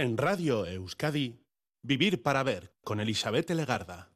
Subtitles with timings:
[0.00, 1.44] En Radio Euskadi,
[1.82, 4.12] Vivir para Ver con Elizabeth Legarda.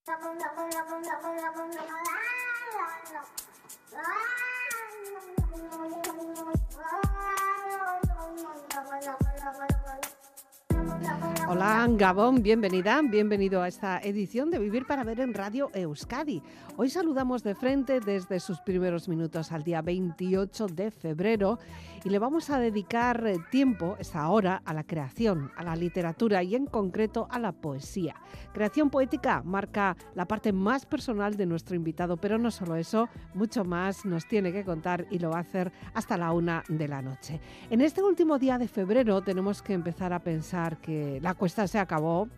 [11.49, 16.41] Hola Gabón, bienvenida, bienvenido a esta edición de Vivir para Ver en Radio Euskadi.
[16.77, 21.59] Hoy saludamos de frente desde sus primeros minutos al día 28 de febrero
[22.05, 26.43] y le vamos a dedicar eh, tiempo, esta hora, a la creación, a la literatura
[26.43, 28.15] y en concreto a la poesía.
[28.53, 33.65] Creación poética marca la parte más personal de nuestro invitado, pero no solo eso, mucho
[33.65, 37.03] más nos tiene que contar y lo va a hacer hasta la una de la
[37.03, 37.41] noche.
[37.71, 41.79] En este último día de febrero tenemos que empezar a pensar que la cuesta se
[41.79, 42.29] acabó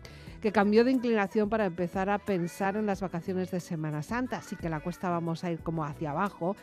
[0.41, 4.55] que cambió de inclinación para empezar a pensar en las vacaciones de Semana Santa, así
[4.55, 6.55] que la cuesta vamos a ir como hacia abajo.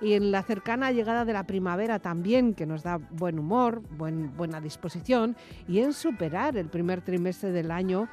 [0.00, 4.60] Y en la cercana llegada de la primavera también, que nos da buen humor, buena
[4.60, 8.08] disposición, y en superar el primer trimestre del año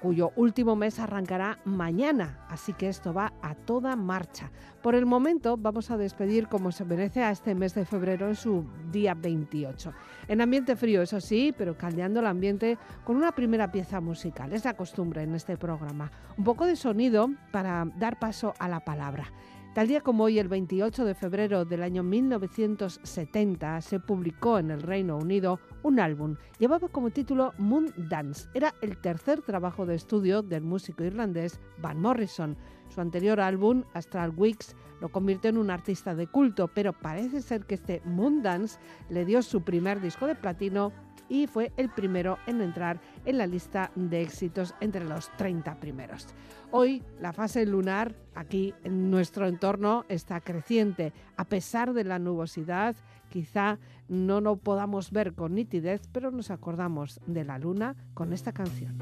[0.00, 4.50] cuyo último mes arrancará mañana, así que esto va a toda marcha.
[4.82, 8.34] Por el momento vamos a despedir como se merece a este mes de febrero en
[8.34, 9.92] su día 28.
[10.28, 14.52] En ambiente frío, eso sí, pero caldeando el ambiente con una primera pieza musical.
[14.54, 16.10] Es la costumbre en este programa.
[16.38, 19.30] Un poco de sonido para dar paso a la palabra.
[19.74, 24.82] Tal día como hoy, el 28 de febrero del año 1970, se publicó en el
[24.82, 26.34] Reino Unido un álbum.
[26.58, 28.48] Llevaba como título Moon Dance.
[28.52, 32.56] Era el tercer trabajo de estudio del músico irlandés Van Morrison.
[32.88, 37.64] Su anterior álbum, Astral Weeks, lo convirtió en un artista de culto, pero parece ser
[37.64, 40.92] que este Moon Dance le dio su primer disco de platino
[41.30, 46.26] y fue el primero en entrar en la lista de éxitos entre los 30 primeros.
[46.72, 51.14] Hoy la fase lunar aquí en nuestro entorno está creciente.
[51.36, 52.96] A pesar de la nubosidad,
[53.30, 53.78] quizá
[54.08, 58.98] no lo podamos ver con nitidez, pero nos acordamos de la luna con esta canción.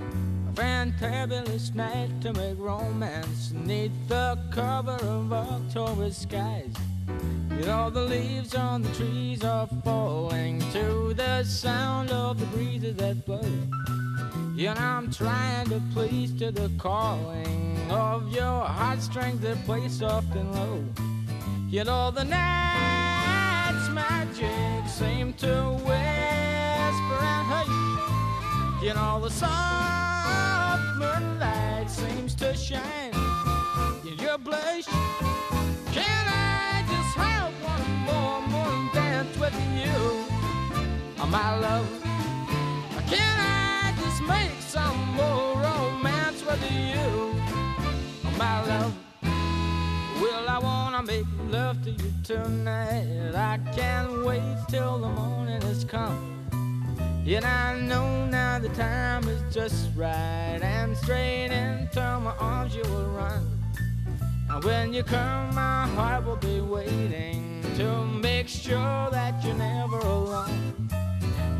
[0.00, 6.74] A fantabulous night to make romance neath the cover of October skies.
[7.58, 12.96] You all the leaves on the trees are falling to the sound of the breezes
[12.96, 13.40] that blow.
[14.56, 20.54] Know I'm trying to please to the calling of your heartstrings that play soft and
[20.54, 20.84] low.
[21.68, 27.75] You all the night's magic seem to whisper and hush.
[28.86, 33.12] You know the soft moonlight seems to shine
[34.06, 34.86] in your blush.
[35.90, 39.90] Can I just have one more moon dance with you,
[41.18, 41.88] oh, my love?
[43.08, 47.34] Can I just make some more romance with you,
[48.24, 48.94] oh, my love?
[50.22, 53.34] Well, I wanna make love to you tonight.
[53.34, 56.35] I can't wait till the morning has come.
[57.28, 62.82] And I know now the time is just right, and straight into my arms you
[62.84, 63.44] will run.
[64.48, 69.98] And when you come, my heart will be waiting to make sure that you're never
[69.98, 70.88] alone.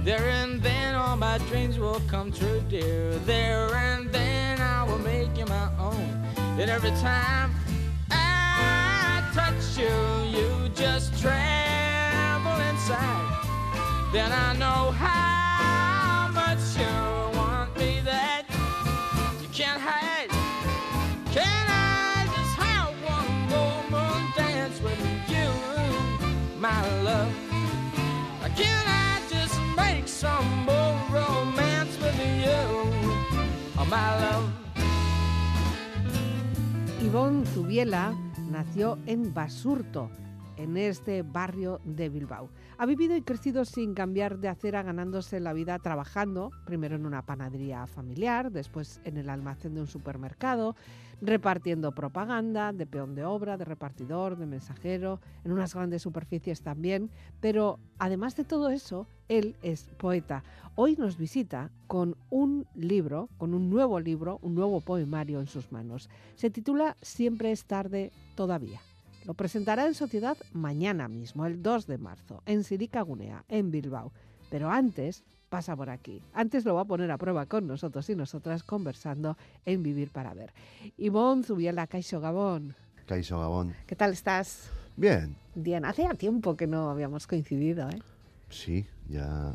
[0.04, 3.16] There and then all my dreams will come true, dear.
[3.26, 6.24] There and then I will make you my own.
[6.60, 7.50] And every time
[8.12, 14.12] I touch you, you just tremble inside.
[14.12, 15.45] Then I know how
[37.06, 38.14] Ivonne Zubiela
[38.50, 40.10] nació en Basurto,
[40.56, 42.50] en este barrio de Bilbao.
[42.78, 47.22] Ha vivido y crecido sin cambiar de acera, ganándose la vida trabajando, primero en una
[47.22, 50.76] panadería familiar, después en el almacén de un supermercado,
[51.22, 57.08] repartiendo propaganda, de peón de obra, de repartidor, de mensajero, en unas grandes superficies también.
[57.40, 60.44] Pero además de todo eso, él es poeta.
[60.74, 65.72] Hoy nos visita con un libro, con un nuevo libro, un nuevo poemario en sus
[65.72, 66.10] manos.
[66.34, 68.82] Se titula Siempre es tarde todavía.
[69.26, 74.12] Lo presentará en sociedad mañana mismo, el 2 de marzo, en Siricagunea, en Bilbao.
[74.50, 76.22] Pero antes pasa por aquí.
[76.32, 80.32] Antes lo va a poner a prueba con nosotros y nosotras conversando en Vivir para
[80.32, 80.52] Ver.
[80.96, 82.76] Ivonne Zubiela, Caixo Gabón.
[83.06, 83.74] Caixo Gabón.
[83.88, 84.70] ¿Qué tal estás?
[84.96, 85.34] Bien.
[85.56, 88.00] Bien, hace tiempo que no habíamos coincidido, ¿eh?
[88.48, 89.54] Sí, Ya,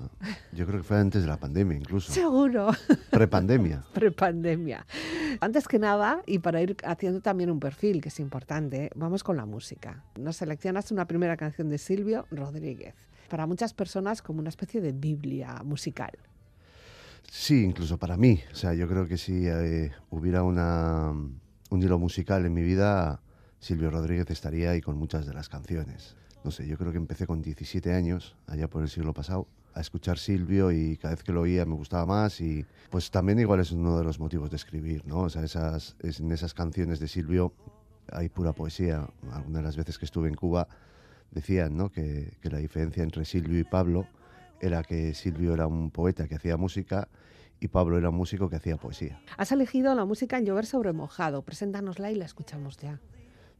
[0.53, 2.11] yo creo que fue antes de la pandemia incluso.
[2.11, 2.71] Seguro.
[3.09, 3.83] Prepandemia.
[3.93, 4.85] Prepandemia.
[5.41, 9.35] Antes que nada, y para ir haciendo también un perfil, que es importante, vamos con
[9.35, 10.03] la música.
[10.17, 12.95] Nos seleccionas una primera canción de Silvio Rodríguez.
[13.29, 16.11] Para muchas personas como una especie de Biblia musical.
[17.29, 18.41] Sí, incluso para mí.
[18.51, 23.21] O sea, yo creo que si eh, hubiera una, un hilo musical en mi vida,
[23.59, 26.15] Silvio Rodríguez estaría ahí con muchas de las canciones.
[26.43, 29.81] No sé, yo creo que empecé con 17 años, allá por el siglo pasado, a
[29.81, 33.59] escuchar Silvio y cada vez que lo oía me gustaba más y pues también igual
[33.59, 35.21] es uno de los motivos de escribir, ¿no?
[35.21, 37.53] O sea, esas, en esas canciones de Silvio
[38.11, 39.07] hay pura poesía.
[39.31, 40.67] Algunas de las veces que estuve en Cuba
[41.31, 41.89] decían, ¿no?
[41.89, 44.07] Que, que la diferencia entre Silvio y Pablo
[44.59, 47.07] era que Silvio era un poeta que hacía música
[47.59, 49.21] y Pablo era un músico que hacía poesía.
[49.37, 51.43] Has elegido la música en Llover sobre mojado.
[51.43, 52.99] Preséntanosla y la escuchamos ya.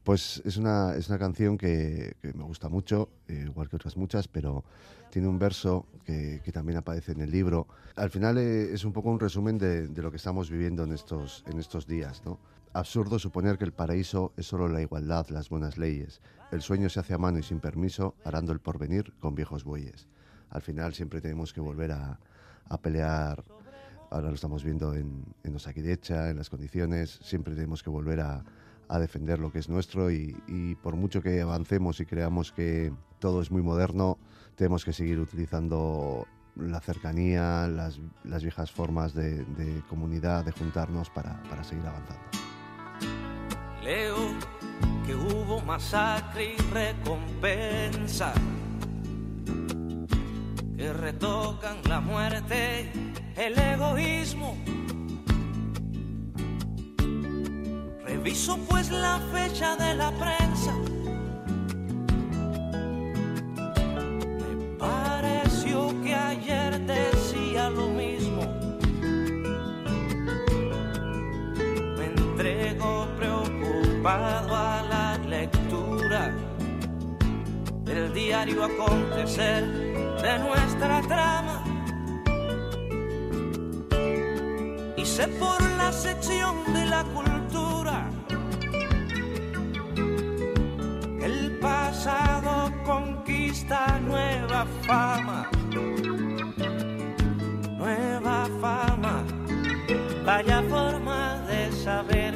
[0.04, 4.28] Pues es una, es una canción que, me gusta mucho, eh, igual que otras muchas,
[4.28, 4.64] pero
[5.12, 7.68] tiene un verso que, también aparece en el libro.
[7.96, 11.44] Al final eh, es un poco un resumen de, lo que estamos viviendo en estos,
[11.48, 12.24] en estos días.
[12.26, 12.40] ¿no?
[12.74, 16.20] Absurdo suponer que el paraíso es solo la igualdad, las buenas leyes.
[16.52, 20.08] El sueño se hace a mano y sin permiso, arando el porvenir con viejos bueyes.
[20.50, 22.20] Al final siempre tenemos que volver a,
[22.82, 23.44] pelear
[24.10, 28.44] ahora lo estamos viendo en, en Osakidecha, en las condiciones, siempre tenemos que volver a,
[28.92, 33.42] a defender lo que es nuestro y, por mucho que avancemos y creamos que todo
[33.42, 34.18] es muy moderno,
[34.56, 36.28] tenemos que seguir utilizando
[36.58, 38.00] la cercanía, las,
[38.44, 39.46] viejas formas de,
[39.88, 42.22] comunidad, de juntarnos para, para seguir avanzando.
[43.82, 44.18] Leo
[45.06, 48.34] que hubo masacre y recompensa,
[50.76, 52.92] que retocan la muerte,
[53.38, 54.58] el egoísmo
[58.12, 60.74] Reviso pues la fecha de la prensa.
[64.38, 68.42] Me pareció que ayer decía lo mismo.
[71.98, 76.36] Me entrego preocupado a la lectura
[77.86, 79.66] del diario acontecer
[80.22, 81.64] de nuestra trama.
[84.98, 87.31] Y sé por la sección de la cultura
[94.62, 95.50] nueva fama,
[97.78, 99.24] nueva fama,
[100.24, 102.34] vaya forma de saber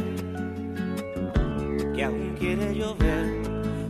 [1.94, 3.44] que aún quiere llover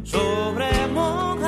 [0.03, 1.45] sobre mojado,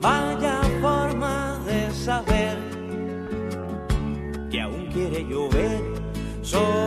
[0.00, 2.56] vaya forma de saber
[4.50, 5.82] que aún quiere llover
[6.40, 6.85] sobre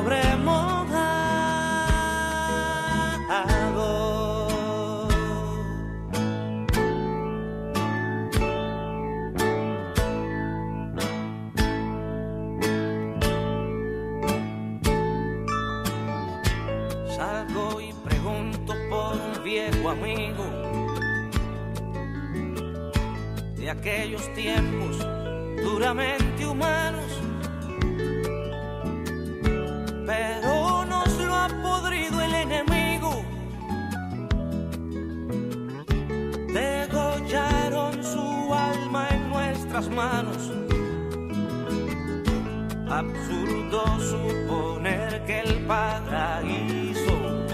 [43.29, 47.45] Absurdo suponer que el paraíso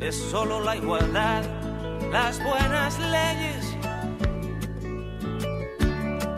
[0.00, 1.42] es solo la igualdad,
[2.10, 3.76] las buenas leyes.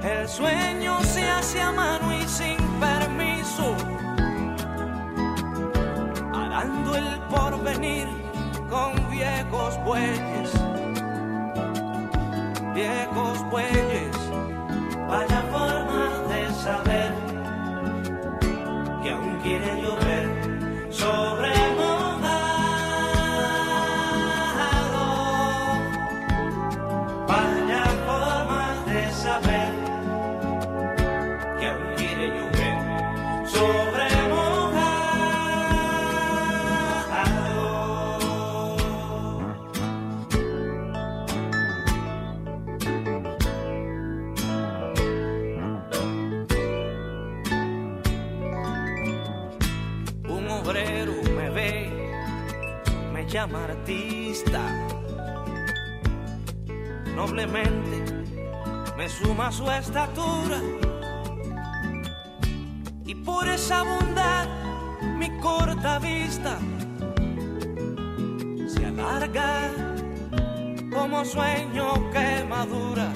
[0.02, 3.76] El sueño se hace a mano y sin permiso,
[6.34, 8.08] arando el porvenir
[8.68, 10.50] con viejos bueyes,
[12.74, 14.16] viejos bueyes,
[15.08, 15.39] vaya
[57.14, 58.24] Noblemente
[58.96, 60.58] me suma su estatura
[63.04, 64.48] y por esa bondad
[65.18, 66.58] mi corta vista
[68.66, 69.70] se alarga
[70.90, 73.12] como sueño que madura.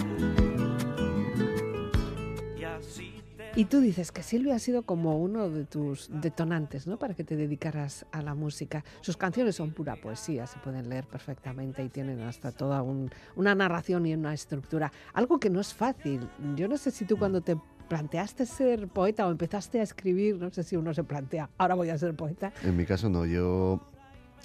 [3.57, 6.99] Y tú dices que Silvia ha sido como uno de tus detonantes, ¿no?
[6.99, 8.83] Para que te dedicaras a la música.
[9.01, 13.55] Sus canciones son pura poesía, se pueden leer perfectamente y tienen hasta toda un- una
[13.55, 14.91] narración y una estructura.
[15.13, 16.29] Algo que no es fácil.
[16.57, 17.57] Yo no sé si tú cuando te
[17.89, 21.91] planteaste ser poeta o empezaste a escribir, no sé si uno se plantea, ahora voy
[21.91, 22.53] a ser poeta.
[22.65, 23.81] En mi caso no, yo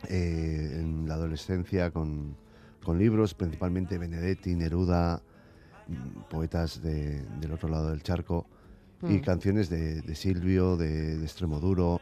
[0.07, 2.35] eh, en la adolescencia con,
[2.83, 5.23] con libros, principalmente Benedetti, Neruda,
[5.87, 8.45] mm, poetas de- del otro lado del charco,
[9.03, 9.21] y Mm.
[9.21, 12.01] canciones de, de Silvio, de, de Extremoduro,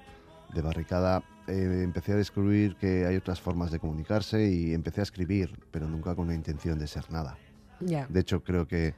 [0.54, 1.24] de Barricada.
[1.48, 5.88] eh, empecé a descubrir que hay otras formas de comunicarse y empecé a escribir, pero
[5.88, 7.38] nunca con la intención de ser nada.
[7.80, 8.06] Ya.
[8.08, 8.94] De hecho, creo que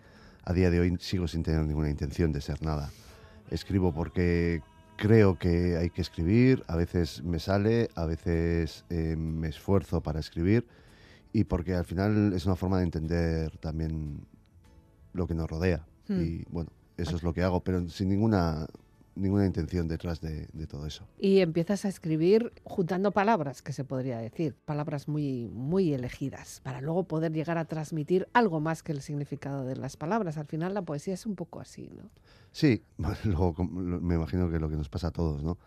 [0.45, 2.89] a día de hoy sigo sin tener ninguna intención de ser nada.
[3.51, 4.61] Escribo porque
[4.95, 10.19] creo que hay que escribir, a veces me sale, a veces eh, me esfuerzo para
[10.19, 10.65] escribir
[11.33, 14.25] y porque al final es una forma de entender también
[15.13, 15.85] lo que nos rodea.
[16.07, 16.21] Hmm.
[16.21, 18.67] Y bueno, eso es lo que hago, pero sin ninguna,
[19.15, 21.05] ninguna intención detrás de, de todo eso.
[21.19, 26.81] Y empiezas a escribir juntando palabras, que se podría decir, palabras muy, muy elegidas, para
[26.81, 30.37] luego poder llegar a transmitir algo más que el significado de las palabras.
[30.37, 32.09] Al final la poesía es un poco así, ¿no?
[32.51, 32.83] Sí,
[33.23, 35.57] luego me imagino que lo que nos pasa a todos, ¿no?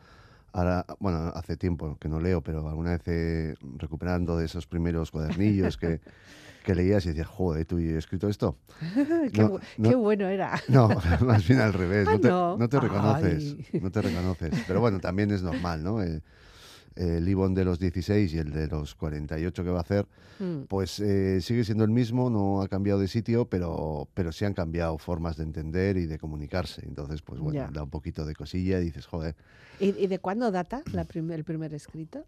[0.52, 5.10] Ahora, bueno, hace tiempo que no leo, pero alguna vez eh, recuperando de esos primeros
[5.10, 6.00] cuadernillos que,
[6.64, 8.58] que leías y decías, joder, ¿tú he escrito esto?
[9.32, 9.88] qué, No, bu- no.
[9.88, 10.60] qué bueno era.
[10.68, 10.88] No,
[11.20, 12.56] más bien al revés, Ah, no, te, no.
[12.58, 13.80] no te reconoces, Ay.
[13.80, 14.62] no te reconoces.
[14.66, 16.02] Pero bueno, también es normal, ¿no?
[16.02, 16.20] Eh,
[16.96, 20.06] el Ivonne de los 16 y el de los 48 que va a hacer,
[20.38, 20.62] Mm.
[20.68, 24.54] pues eh, sigue siendo el mismo, no ha cambiado de sitio, pero, pero sí han
[24.54, 26.82] cambiado formas de entender y de comunicarse.
[26.86, 27.70] Entonces, pues bueno, Ya.
[27.70, 29.36] da un poquito de cosilla y dices, joder.
[29.78, 32.24] ¿Y, y de cuándo data la prim- el primer escrito?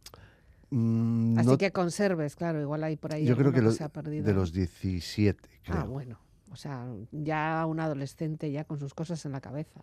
[0.70, 3.84] mm, Así no- que conserves, claro, igual hay por ahí yo creo que, lo- se
[3.84, 4.24] ha perdido.
[4.24, 5.76] de los 17, creo.
[5.78, 6.18] Ah, bueno.
[6.52, 9.80] O sea, ya un adolescente ya con sus cosas en la cabeza.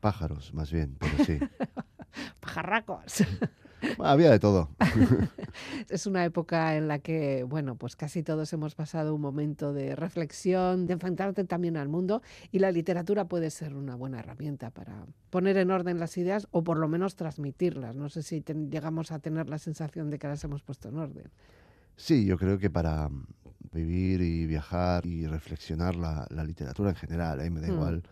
[0.00, 1.38] Pájaros, más bien, pero sí.
[2.40, 3.04] Pajarracos.
[3.98, 4.68] Había de todo.
[5.88, 9.96] Es una época en la que, bueno, pues casi todos hemos pasado un momento de
[9.96, 12.22] reflexión, de enfrentarte también al mundo
[12.52, 16.62] y la literatura puede ser una buena herramienta para poner en orden las ideas o
[16.62, 17.96] por lo menos transmitirlas.
[17.96, 20.98] No sé si ten- llegamos a tener la sensación de que las hemos puesto en
[20.98, 21.30] orden.
[21.96, 23.26] Sí, yo creo que para mm,
[23.72, 27.50] vivir y viajar y reflexionar la, la literatura en general, ¿eh?
[27.50, 27.72] me da Mm.
[27.72, 28.02] igual,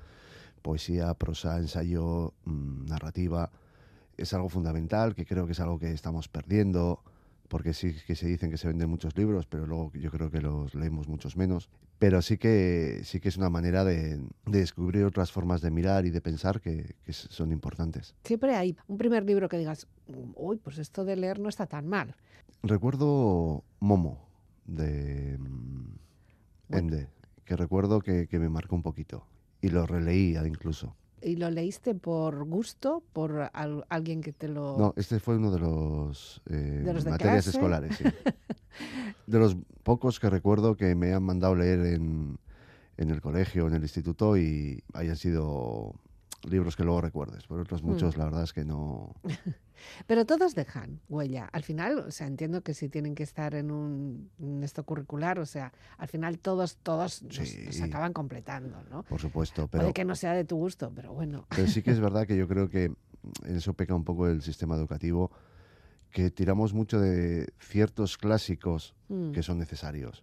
[0.62, 3.50] poesía, prosa, ensayo, mm, narrativa,
[4.18, 7.02] es algo fundamental, que creo que es algo que estamos perdiendo,
[7.48, 10.40] porque sí que se dicen que se venden muchos libros, pero luego yo creo que
[10.40, 11.70] los leemos muchos menos.
[11.98, 16.04] Pero sí que, sí que es una manera de, de descubrir otras formas de mirar
[16.04, 18.14] y de pensar que, son importantes.
[18.25, 19.87] Siempre hay un primer libro que digas,
[20.34, 22.14] uy, pues esto de leer no está tan mal.
[22.62, 24.28] Recuerdo Momo
[24.66, 25.98] de Bueno.
[26.70, 27.08] Ende,
[27.44, 29.26] que recuerdo que, que me marcó un poquito.
[29.60, 30.94] Y lo releía incluso.
[31.22, 34.76] ¿Y lo leíste por gusto, por al- alguien que te lo...
[34.78, 37.50] No, este fue uno de los, eh, ¿De los de materias clase?
[37.58, 37.96] escolares.
[37.96, 38.04] sí.
[39.26, 42.38] de los pocos que recuerdo que me han mandado leer en,
[42.96, 45.94] en el colegio, en el instituto, y hayan sido
[46.49, 47.47] libros que luego recuerdes.
[47.47, 47.87] Por otros Hmm.
[47.87, 49.14] muchos, la verdad es que no.
[50.07, 51.49] Pero todos dejan huella.
[51.52, 55.38] Al final, o sea, entiendo que si tienen que estar en un en esto curricular,
[55.38, 57.83] o sea, al final todos, todos Sí.
[57.83, 59.04] acaban completando, ¿no?
[59.04, 61.47] Por supuesto, pero, Puede que no sea de tu gusto, pero bueno.
[61.50, 62.85] pero sí que es verdad que yo creo que
[63.45, 65.30] en eso peca un poco el sistema educativo,
[66.11, 70.23] que tiramos mucho de ciertos clásicos Mm, que son necesarios,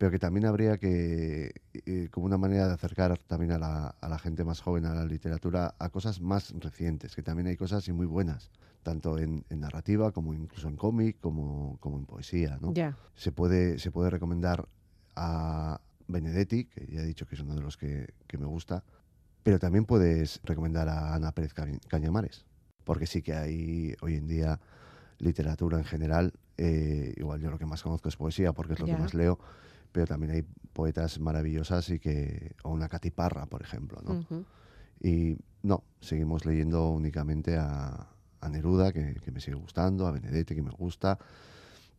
[0.00, 4.08] pero que también habría que, eh, como una manera de acercar también a la, a
[4.08, 7.86] la gente más joven a la literatura, a cosas más recientes, que también hay cosas
[7.86, 8.50] y muy buenas,
[8.82, 12.56] tanto en, en narrativa como incluso en cómic, como, como en poesía.
[12.62, 12.72] ¿no?
[12.72, 12.96] Ya.
[13.14, 14.66] Se, puede, se puede recomendar
[15.16, 18.82] a Benedetti, que ya he dicho que es uno de los que, que me gusta,
[19.42, 22.46] pero también puedes recomendar a Ana Pérez Ca- Cañamares,
[22.84, 24.60] porque sí que hay hoy en día
[25.18, 28.86] literatura en general, eh, igual yo lo que más conozco es poesía porque es lo
[28.86, 28.94] Ya.
[28.96, 29.38] que más leo,
[29.92, 34.20] pero también hay poetas maravillosas y que, o una Catiparra, por ejemplo, ¿no?
[34.20, 34.44] Ujú.
[35.00, 38.08] Y no, seguimos leyendo únicamente a,
[38.40, 41.18] a Neruda, que, que me sigue gustando, a Benedetti, que me gusta,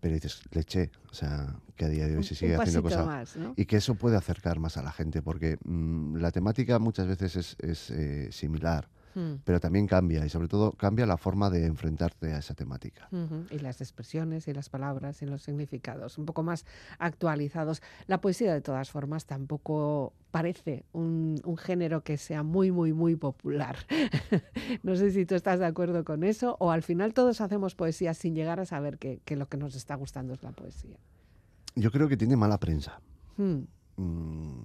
[0.01, 3.05] pero dices, leche, o sea, que a día de hoy se sigue un haciendo cosas.
[3.05, 3.53] más, ¿no?
[3.55, 7.36] Y que eso puede acercar más a la gente, porque mm, la temática muchas veces
[7.36, 11.65] es, es, eh, similar, Mm, pero también cambia, y sobre todo cambia la forma de
[11.65, 13.10] enfrentarte a esa temática.
[13.50, 16.65] Y las expresiones y las palabras y los significados, un poco más
[17.00, 17.82] actualizados.
[18.08, 23.15] La poesía, de todas formas, tampoco parece un, un género que sea muy, muy, muy
[23.15, 23.75] popular.
[24.84, 28.13] no sé si tú estás de acuerdo con eso, o al final todos hacemos poesía
[28.13, 30.98] sin llegar a saber que, que lo que nos está gustando es la poesía.
[31.75, 33.01] yo creo que tiene mala prensa.
[33.38, 33.62] Hmm.
[33.98, 34.63] Mm,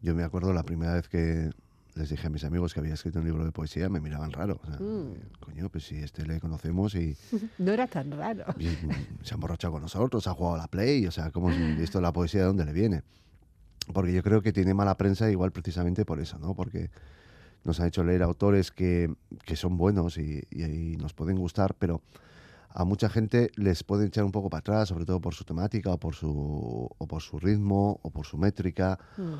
[0.00, 1.50] yo me acuerdo la primera vez que
[1.94, 4.60] les dije a mis amigos que había escrito un libro de poesía, me miraban raro.
[4.62, 5.14] O sea, Mm.
[5.40, 7.16] Coño, pues si este le conocemos y,
[7.58, 8.44] No era tan raro.
[8.58, 11.50] y, mm, se ha emborrachado con nosotros, ha jugado a la play, o sea, ¿cómo
[11.50, 13.02] es esto la poesía de dónde le viene?
[13.92, 16.54] Porque yo creo que tiene mala prensa igual precisamente por eso, ¿no?
[16.54, 16.90] Porque
[17.64, 19.12] nos ha hecho leer autores que,
[19.44, 22.00] que son buenos y, y- y nos pueden gustar, pero
[22.70, 25.90] a mucha gente les puede echar un poco para atrás, sobre todo por su temática
[25.90, 29.34] o por su, o por su ritmo o por su métrica Mm.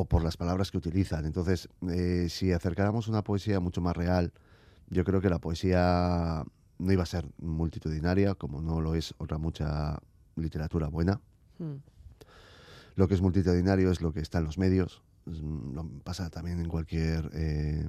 [0.00, 1.26] O por las palabras que utilizan.
[1.26, 4.32] Entonces, eh, si acercáramos una poesía mucho más real,
[4.90, 6.44] yo creo que la poesía
[6.78, 9.98] no iba a ser multitudinaria, como no lo es otra mucha
[10.36, 11.20] literatura buena.
[11.58, 11.78] Mm.
[12.94, 15.02] Lo que es multitudinario es lo que está en los medios.
[15.26, 17.88] Mm, Lo pasa también en cualquier eh,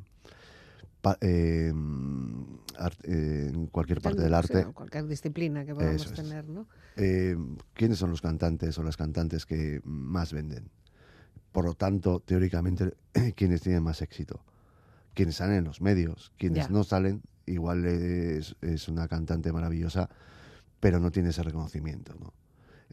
[1.04, 1.72] pa- eh,
[2.80, 4.66] art- eh, en cualquier parte del Sí, arte.
[4.66, 6.14] o cualquier disciplina que podamos es.
[6.14, 6.66] tener, ¿no?
[6.96, 7.38] Eh,
[7.76, 10.72] ¿Quiénes son los cantantes o las cantantes que más venden?
[11.52, 12.94] Por lo tanto, teóricamente,
[13.36, 14.44] quienes tienen más éxito.
[15.14, 20.10] Quienes salen en los medios, quienes no salen, igual es, es una cantante maravillosa,
[20.80, 22.14] pero no tiene ese reconocimiento.
[22.20, 22.34] ¿no?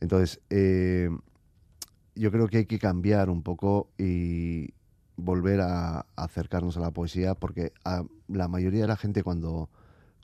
[0.00, 1.10] Entonces, eh,
[2.14, 4.74] yo creo que hay que cambiar un poco y
[5.16, 9.70] volver a, acercarnos a la poesía, porque a la mayoría de la gente cuando,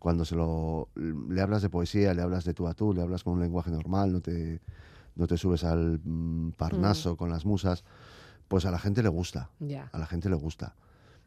[0.01, 3.25] cuando se lo, le hablas de poesía, le hablas de tú a tú, le hablas
[3.25, 4.61] con un lenguaje normal, no te,
[5.17, 7.85] no te subes al mm, parnaso con las musas,
[8.53, 9.89] pues a la gente le gusta, Ya.
[9.95, 10.75] a la gente le gusta.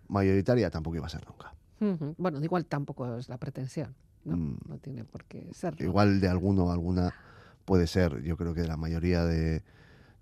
[0.09, 1.55] Mayoritaria tampoco iba a ser nunca.
[1.81, 2.13] Ujú.
[2.19, 4.37] Bueno, igual tampoco es la pretensión, ¿no?
[4.37, 4.57] Mm.
[4.67, 5.83] No tiene por qué serlo.
[5.83, 7.15] Igual de alguno o alguna
[7.65, 8.21] puede ser.
[8.21, 9.63] Yo creo que de la mayoría de,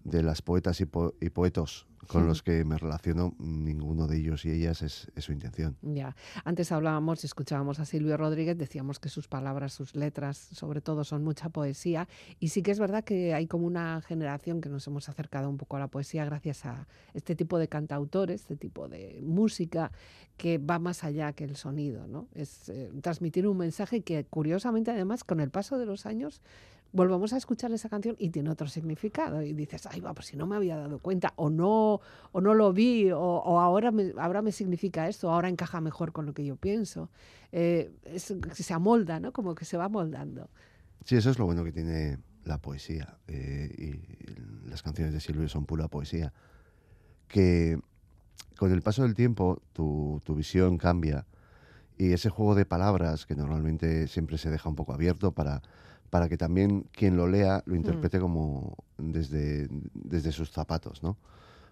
[0.03, 2.27] de las poetas y, po- y poetos con Sí.
[2.27, 5.77] los que me relaciono, ninguno de ellos y ellas es, es su intención.
[5.81, 6.17] Ya.
[6.43, 11.05] Antes hablábamos y escuchábamos a Silvio Rodríguez, decíamos que sus palabras, sus letras, sobre todo,
[11.05, 12.10] son mucha poesía.
[12.41, 15.55] Y sí que es verdad que hay como una generación que nos hemos acercado un
[15.55, 19.89] poco a la poesía gracias a este tipo de cantautores, este tipo de música
[20.36, 22.27] que va más allá que el sonido, ¿no?
[22.33, 26.41] Es eh, transmitir un mensaje que, curiosamente, además, con el paso de los años,
[26.93, 29.41] volvamos a escuchar esa canción y tiene otro significado.
[29.41, 31.99] Y dices, ay, va, pues si no me había dado cuenta, o no,
[32.32, 36.12] o no lo vi, o, o ahora, me, ahora me significa esto, ahora encaja mejor
[36.13, 37.10] con lo que yo pienso.
[37.51, 39.34] Eh, es- se amolda, ¿no?
[39.34, 40.49] Como que se va moldando.
[41.03, 43.17] Sí, eso es lo bueno que tiene la poesía.
[43.27, 46.32] eh, y las canciones de Silvio son pura poesía.
[47.27, 47.79] Que
[48.58, 51.25] con el paso del tiempo tu, tu visión cambia
[51.97, 55.62] y ese juego de palabras que normalmente siempre se deja un poco abierto para,
[56.13, 61.17] para que también quien lo lea lo interprete como desde, desde sus zapatos, ¿no?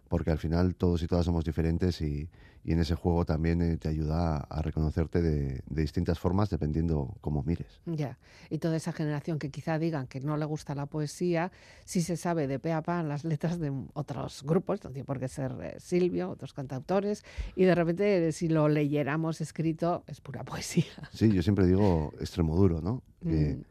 [0.10, 2.28] Porque al final todos y todas somos diferentes y,
[2.64, 6.50] y en ese juego también eh, te ayuda a, a reconocerte de, de distintas formas
[6.50, 7.82] dependiendo cómo mires.
[7.86, 8.18] Ya.
[8.50, 11.52] Y toda esa generación que quizá digan que no le gusta la poesía,
[11.86, 15.20] sí se sabe de pe a pa las letras de otros grupos, no tiene por
[15.20, 17.24] qué ser eh, Silvio, otros cantautores,
[17.56, 20.92] y de repente eh, si lo leyéramos escrito es pura poesía.
[21.14, 23.04] Sí, yo siempre digo extremo duro, ¿no?
[23.22, 23.71] Que Mm,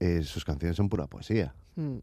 [0.00, 1.54] eh, sus canciones son pura poesía.
[1.76, 1.96] mm,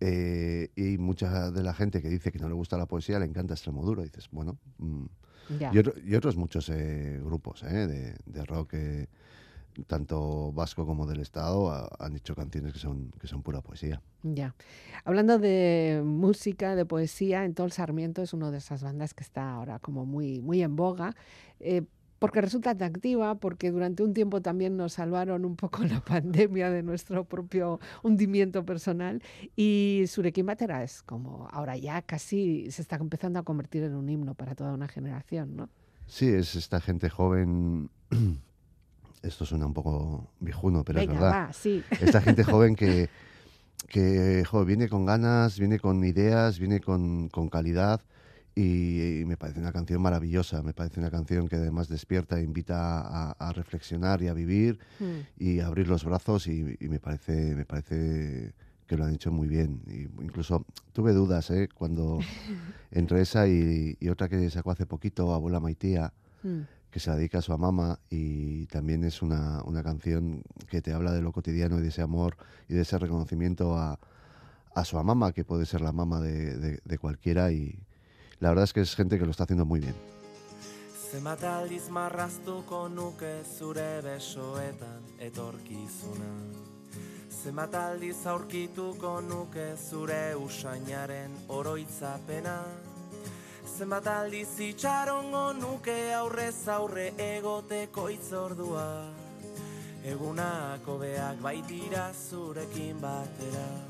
[0.00, 3.24] Eh, y mucha de la gente que dice que no le gusta la poesía le
[3.26, 4.02] encanta extremo duro.
[4.02, 4.56] Dices, bueno.
[4.78, 5.04] mm.
[5.72, 8.74] Y, otro- y otros muchos eh, grupos de, de rock,
[9.86, 14.02] tanto vasco como del Estado, ha- han hecho canciones que son, que son pura poesía.
[14.22, 14.54] Ya.
[15.04, 19.78] Hablando de música, de poesía, Entol Sarmiento es una de esas bandas que está ahora
[19.78, 21.14] como muy, muy en boga.
[22.18, 26.82] Porque resulta atractiva, porque durante un tiempo también nos salvaron un poco la pandemia de
[26.82, 29.22] nuestro propio hundimiento personal.
[29.56, 34.08] Y Surekin Batera es como ahora ya casi se está empezando a convertir en un
[34.08, 35.68] himno para toda una generación, ¿no?
[36.06, 37.90] Sí, es esta gente joven.
[39.22, 41.48] Esto suena un poco viejuno, pero Venga, es verdad.
[41.48, 41.82] va, sí.
[42.00, 43.10] esta gente joven que,
[43.88, 48.00] que jo, viene con ganas, viene con ideas, viene con, con calidad
[48.60, 52.42] y, y me parece una canción maravillosa, me parece una canción que además despierta, e
[52.42, 56.88] invita a, a reflexionar y a vivir Mm, y a abrir los brazos y, y
[56.88, 58.54] me parece me parece
[58.86, 59.80] que lo han hecho muy bien.
[59.86, 61.68] Y incluso tuve dudas ¿eh?
[61.72, 62.18] cuando
[62.90, 67.38] entre esa y, y otra que sacó hace poquito, Abuela Maitía, mm, que se dedica
[67.38, 71.78] a su mamá y también es una, una canción que te habla de lo cotidiano
[71.78, 72.36] y de ese amor
[72.68, 73.98] y de ese reconocimiento a,
[74.74, 77.78] a su mamá, que puede ser la mamá de, de- de cualquiera y
[78.40, 79.94] la verdad es que es gente que lo está haciendo muy bien.
[81.10, 86.32] Zenbat aldiz marraztuko nuke zure besoetan etorkizuna.
[87.30, 92.58] Zenbat aldiz aurkituko nuke zure usainaren oroitzapena.
[93.78, 98.88] Zenbat aldiz itxarongo nuke aurrez aurre egoteko itzordua
[100.08, 103.87] Egunak hobeak baitira zurekin batera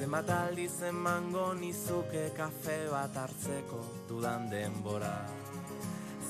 [0.00, 5.26] Zenbat aldiz emango nizuke kafe bat hartzeko dudan denbora?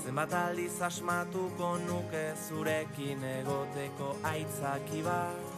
[0.01, 5.55] Zenbat aldiz asmatuko nuke zurekin egoteko aitzaki bat?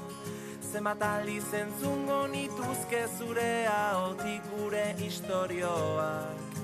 [0.60, 3.48] Zenbat aldiz entzungo nituzke zure
[3.78, 6.60] ahotik gure istorioak?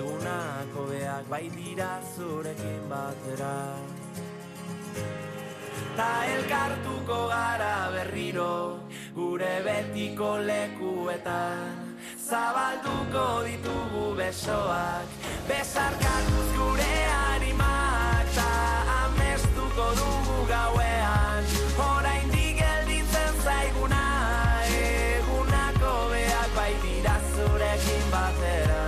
[0.00, 3.54] Egunako beak bai dira zurekin batera.
[5.94, 8.52] Ta elkartuko gara berriro
[9.18, 11.74] gure betiko lekuetan.
[12.28, 15.08] Zabalduko ditugu besoak
[15.48, 16.94] Besarkatuz gure
[17.32, 18.52] animak Ta
[19.00, 21.50] amestuko dugu gauean.
[21.88, 24.04] Oraindik gelditzen zaiguna
[24.84, 28.82] Egunako beak bai dira zurekin batera.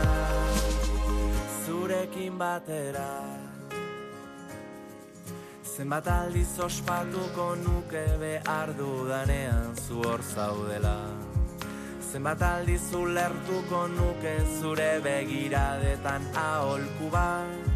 [1.66, 3.39] Zurekin batera
[5.80, 10.98] Zenbat aldiz ospatuko nuke behar dudanean zu hor zaudela.
[12.12, 17.70] Zenbat aldiz ulertuko nuke zure begiradetan aholku bat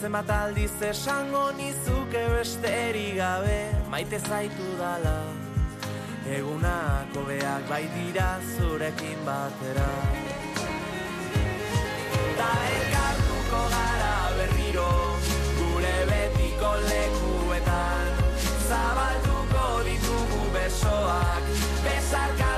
[0.00, 3.60] Zenbat aldiz esango nizuke besterik gabe
[3.94, 5.16] maite zaitu dala.
[6.38, 9.88] Egunako beak bai dira zurekin batera.
[12.42, 14.90] Ta elkartuko gara berriro
[15.58, 17.27] gure betiko lekuetan
[20.80, 21.42] joak
[21.84, 22.57] bezark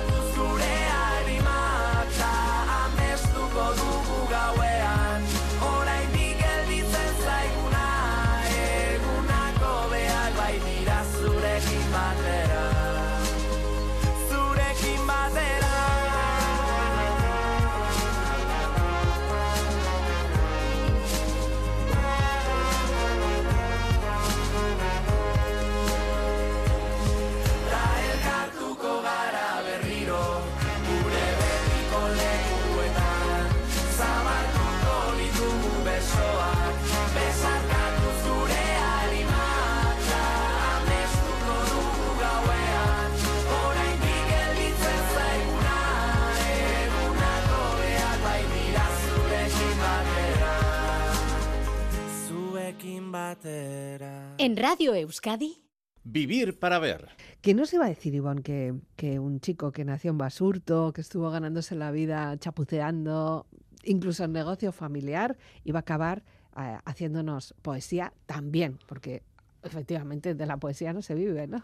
[54.42, 55.66] En Radio Euskadi,
[56.02, 57.08] Vivir para ver.
[57.42, 61.02] ¿Quién nos iba a decir, Ivonne, que, que un chico que nació en Basurto, que
[61.02, 63.46] estuvo ganándose la vida chapuceando,
[63.84, 66.22] incluso en negocio familiar, iba a acabar
[66.56, 68.78] eh, haciéndonos poesía también?
[68.86, 69.24] Porque
[69.62, 71.62] efectivamente de la poesía no se vive, ¿no?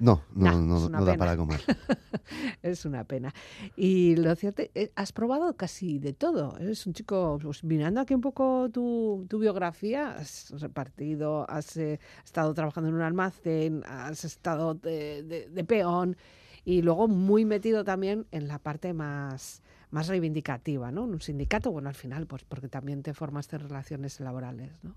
[0.00, 1.60] No, no, Nah, no, no da para comer.
[2.62, 3.32] es una pena.
[3.76, 6.56] Y lo cierto, eh, has probado casi de todo.
[6.58, 12.00] Eres un chico, pues, mirando aquí un poco tu, tu biografía, has repartido, has eh,
[12.24, 16.16] estado trabajando en un almacén, has estado de, de- de peón
[16.64, 21.04] y luego muy metido también en la parte más, más reivindicativa, ¿no?
[21.04, 24.94] En un sindicato, bueno, al final, pues porque también te formaste en relaciones laborales, ¿no?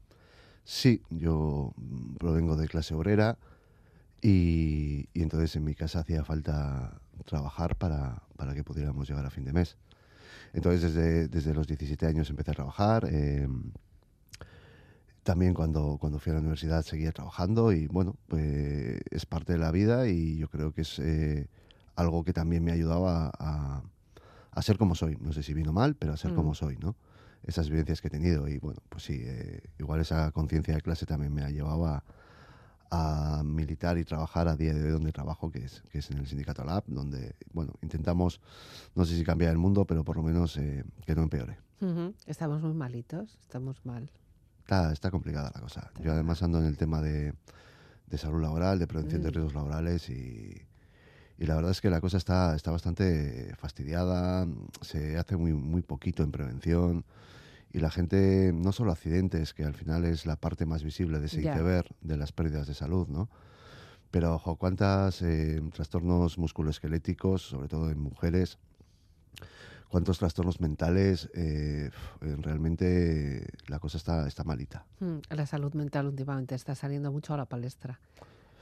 [0.66, 3.38] Sí, yo mm, provengo de clase obrera
[4.24, 9.30] y, y entonces en mi casa hacía falta trabajar para, para que pudiéramos llegar a
[9.30, 9.78] fin de mes.
[10.54, 13.08] Entonces desde, desde los 17 años empecé a trabajar.
[13.12, 13.48] eh,
[15.24, 19.60] también cuando, cuando fui a la universidad seguía trabajando y bueno, pues es parte de
[19.60, 21.48] la vida y yo creo que es eh,
[21.96, 23.84] algo que también me ayudaba a,
[24.52, 25.16] a ser como soy.
[25.22, 26.36] No sé si vino mal, pero a ser Mm.
[26.36, 26.96] como soy, ¿no?
[27.46, 31.06] Esas vivencias que he tenido y bueno, pues sí, eh, igual esa conciencia de clase
[31.06, 32.04] también me ha llevado a,
[32.96, 36.20] a militar y trabajar a día de hoy donde trabajo, que es, que es en
[36.20, 38.40] el sindicato Lab, donde, bueno, intentamos,
[38.94, 41.58] no sé si cambiar el mundo, pero por lo menos eh, que no empeore.
[41.82, 42.14] Ujú.
[42.28, 44.12] Estamos muy malitos, estamos mal.
[44.60, 45.92] Está, está complicada la cosa.
[46.02, 47.34] Yo además ando en el tema de,
[48.08, 49.34] de salud laboral, de prevención de Mm.
[49.34, 50.62] riesgos laborales y,
[51.40, 54.48] y la verdad es que la cosa está, está bastante fastidiada,
[54.82, 57.06] se hace muy, muy poquito en prevención
[57.74, 61.26] y la gente, no solo accidentes, que al final es la parte más visible de
[61.26, 61.54] ese Ya.
[61.56, 63.30] iceberg de las pérdidas de salud, ¿no?
[64.12, 68.60] Pero, ojo, cuántas eh, trastornos musculoesqueléticos, sobre todo en mujeres,
[69.90, 71.90] cuántos trastornos mentales, eh,
[72.22, 74.86] eh, realmente la cosa está, está malita.
[75.00, 78.00] Mm, La salud mental últimamente está saliendo mucho a la palestra.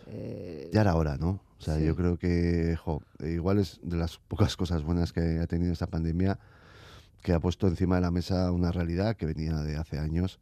[0.08, 1.42] Eh, Ya era hora, ¿no?
[1.60, 1.84] O sea, Sí.
[1.86, 5.74] yo creo que, jo, eh, igual es de las pocas cosas buenas que ha tenido
[5.74, 6.40] esta pandemia,
[7.22, 10.40] que ha puesto encima de la mesa una realidad que venía de hace años,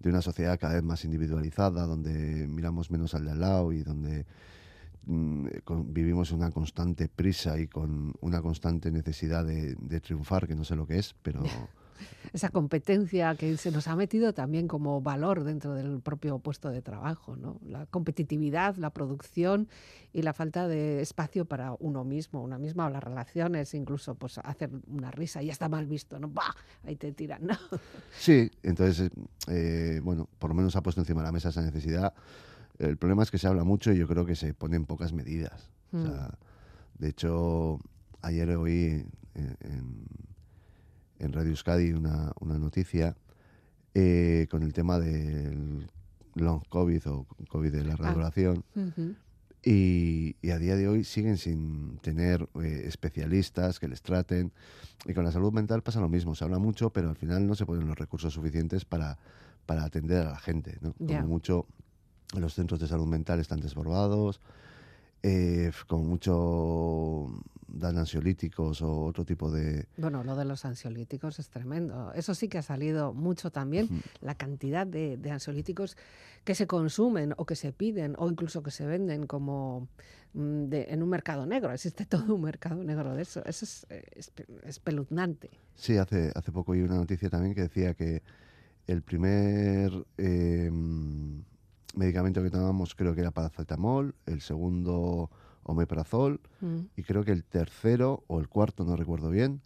[0.00, 3.82] de una sociedad cada vez más individualizada, donde miramos menos al de al lado y
[3.82, 4.26] donde
[5.06, 10.54] mm, con- vivimos una constante prisa y con una constante necesidad de, de triunfar, que
[10.56, 11.42] no sé lo que es, pero,
[12.32, 16.82] esa competencia que se nos ha metido también como valor dentro del propio puesto de
[16.82, 17.60] trabajo, ¿no?
[17.64, 19.68] La competitividad, la producción
[20.12, 24.38] y la falta de espacio para uno mismo, una misma o las relaciones, incluso pues
[24.38, 26.28] hacer una risa, ya está mal visto, ¿no?
[26.28, 26.54] ¡Bah!
[26.84, 27.56] Ahí te tiran, ¿no?
[28.18, 29.10] Sí, entonces,
[29.48, 32.14] eh, bueno, por lo menos ha puesto encima de la mesa esa necesidad.
[32.78, 35.70] El problema es que se habla mucho y yo creo que se ponen pocas medidas.
[35.92, 36.02] O Mm.
[36.02, 36.30] sea,
[36.98, 37.78] de hecho,
[38.22, 40.04] ayer oí en, en,
[41.22, 43.16] en Radio Euskadi una, una noticia
[43.94, 45.86] eh, con el tema del
[46.34, 48.14] long COVID o COVID de larga Ah.
[48.14, 48.64] duración.
[49.64, 54.52] Y, y a día de hoy siguen sin tener eh, especialistas que les traten.
[55.06, 56.34] Y con la salud mental pasa lo mismo.
[56.34, 59.18] Se habla mucho, pero al final no se ponen los recursos suficientes para,
[59.66, 60.78] para atender a la gente.
[60.98, 61.66] Como mucho,
[62.36, 64.40] los centros de salud mental están desbordados.
[65.22, 67.42] Eh, como mucho
[67.74, 69.86] dan ansiolíticos o otro tipo de...
[69.96, 72.12] Bueno, lo de los ansiolíticos es tremendo.
[72.12, 73.88] Eso sí que ha salido mucho también,
[74.20, 75.96] la cantidad de, de ansiolíticos
[76.44, 79.88] que se consumen o que se piden o incluso que se venden como
[80.34, 81.72] mm, de- en un mercado negro.
[81.72, 83.42] Existe todo un mercado negro de eso.
[83.46, 85.48] Eso es eh, espe- espeluznante.
[85.74, 88.22] Sí, hace, hace poco oí una noticia también que decía que
[88.86, 90.70] el primer eh,
[91.92, 95.30] medicamento que tomábamos creo que era paracetamol, el segundo
[95.64, 99.62] omeprazol Mm, y creo que el tercero o el cuarto, no recuerdo bien,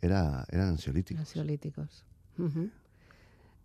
[0.00, 1.20] era, eran ansiolíticos.
[1.20, 2.04] Ansiolíticos.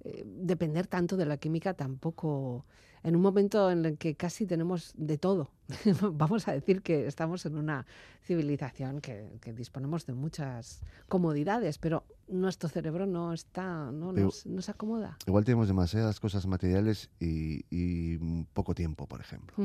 [0.09, 2.65] Eh, depender tanto de la química tampoco.
[3.03, 5.51] En un momento en el que casi tenemos de todo.
[6.13, 7.85] Vamos a decir que estamos en una
[8.23, 14.61] civilización que, que disponemos de muchas comodidades, pero nuestro cerebro no está, no, nos- no
[14.61, 15.17] se acomoda.
[15.27, 18.17] Igual tenemos demasiadas cosas materiales y, y
[18.53, 19.55] poco tiempo, por ejemplo.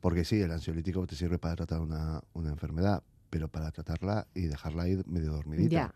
[0.00, 4.42] Porque sí, el ansiolítico te sirve para tratar una, una enfermedad, pero para tratarla y
[4.46, 5.70] dejarla ir medio dormidita.
[5.70, 5.94] Ya.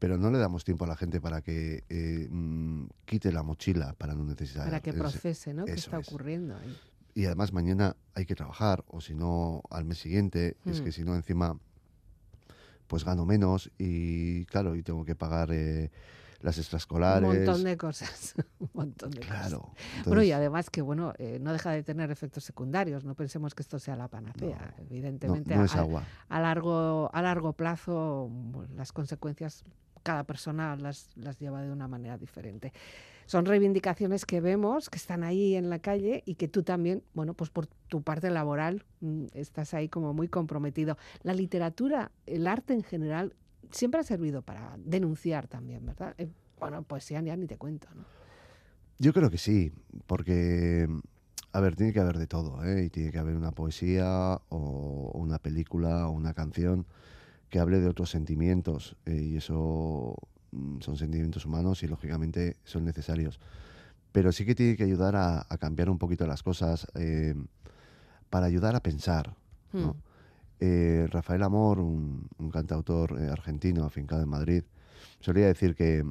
[0.00, 3.92] Pero no le damos tiempo a la gente para que eh, mm, quite la mochila
[3.92, 4.64] para no necesitar.
[4.64, 5.66] Para que ese- procese, ¿no?
[5.66, 6.08] ¿Qué está es.
[6.08, 6.76] ocurriendo ahí?
[7.14, 10.56] Y además mañana hay que trabajar, o si no, al mes siguiente.
[10.66, 10.84] Es Mm.
[10.84, 11.56] que si no, encima,
[12.86, 15.90] pues gano menos y claro, y tengo que pagar eh,
[16.40, 17.28] las Un extraescolares.
[17.28, 18.34] montón de cosas.
[18.58, 19.30] un montón de cosas.
[19.50, 19.74] Claro.
[20.06, 23.04] Bueno, y entonces, además que bueno, eh, no deja de tener efectos secundarios.
[23.04, 24.74] No pensemos que esto sea la panacea.
[24.78, 26.04] no, Evidentemente, no es a- agua.
[26.28, 29.64] a largo, a largo plazo bueno, las consecuencias
[30.02, 32.72] cada persona las, las lleva de una manera diferente.
[33.26, 37.34] Son reivindicaciones que vemos, que están ahí en la calle y que tú también, bueno,
[37.34, 40.98] pues por tu parte laboral mm, estás ahí como muy comprometido.
[41.22, 43.36] La literatura, el arte en general,
[43.70, 46.14] siempre ha servido para denunciar también, ¿verdad?
[46.18, 47.86] Eh, bueno, poesía ya ni te cuento.
[48.98, 49.72] Yo creo que sí,
[50.06, 50.88] porque,
[51.52, 52.86] a ver, tiene que haber de todo, ¿eh?
[52.86, 56.84] Y tiene que haber una poesía o una película o una canción
[57.50, 60.14] que hable de otros sentimientos eh, y eso
[60.52, 63.38] mm, son sentimientos humanos y lógicamente son necesarios.
[64.12, 67.34] Pero sí que tiene que ayudar a, a cambiar un poquito las cosas eh,
[68.30, 69.34] para ayudar a pensar.
[69.72, 69.88] ¿no?
[69.94, 69.96] Mm.
[70.60, 74.62] Eh, Rafael Amor, un, un cantautor argentino afincado en Madrid,
[75.20, 76.04] solía decir que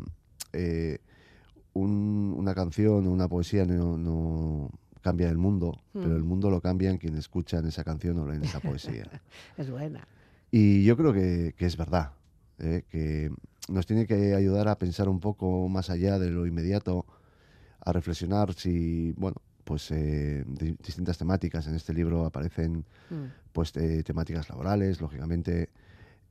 [1.73, 4.69] un- una canción o una poesía no, no
[5.01, 6.01] cambia el mundo, Mm.
[6.01, 9.05] pero el mundo lo cambian quienes escuchan esa canción o leen esa poesía.
[9.57, 10.07] Es buena.
[10.51, 12.11] Y yo creo que, que es verdad,
[12.59, 12.83] ¿eh?
[12.89, 13.31] que
[13.69, 17.05] nos tiene que ayudar a pensar un poco más allá de lo inmediato,
[17.81, 23.25] a reflexionar si, bueno, pues eh, di- distintas temáticas en este libro aparecen Mm.
[23.53, 25.69] pues eh, temáticas laborales, lógicamente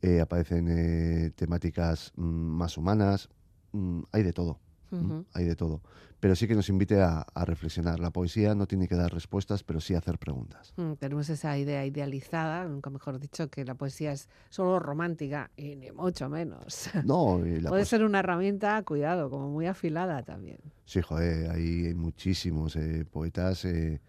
[0.01, 3.29] eh, aparecen eh, temáticas mm, más humanas,
[3.73, 4.61] mm, hay de todo,
[5.33, 5.83] hay de todo.
[6.21, 8.01] Pero sí que nos invite a, a reflexionar.
[8.01, 10.73] La poesía no tiene que dar respuestas, pero sí hacer preguntas.
[10.77, 15.77] Mm, Tenemos esa idea idealizada, nunca mejor dicho, que la poesía es solo romántica y
[15.77, 16.91] ni mucho menos.
[17.05, 20.59] No, y la Puede ser una herramienta, cuidado, como muy afilada también.
[20.87, 24.01] Sí, joder, hay, hay muchísimos eh, poetas eh,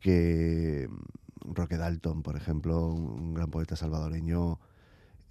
[0.00, 4.60] que mm, Roque Dalton, por ejemplo, un gran poeta salvadoreño,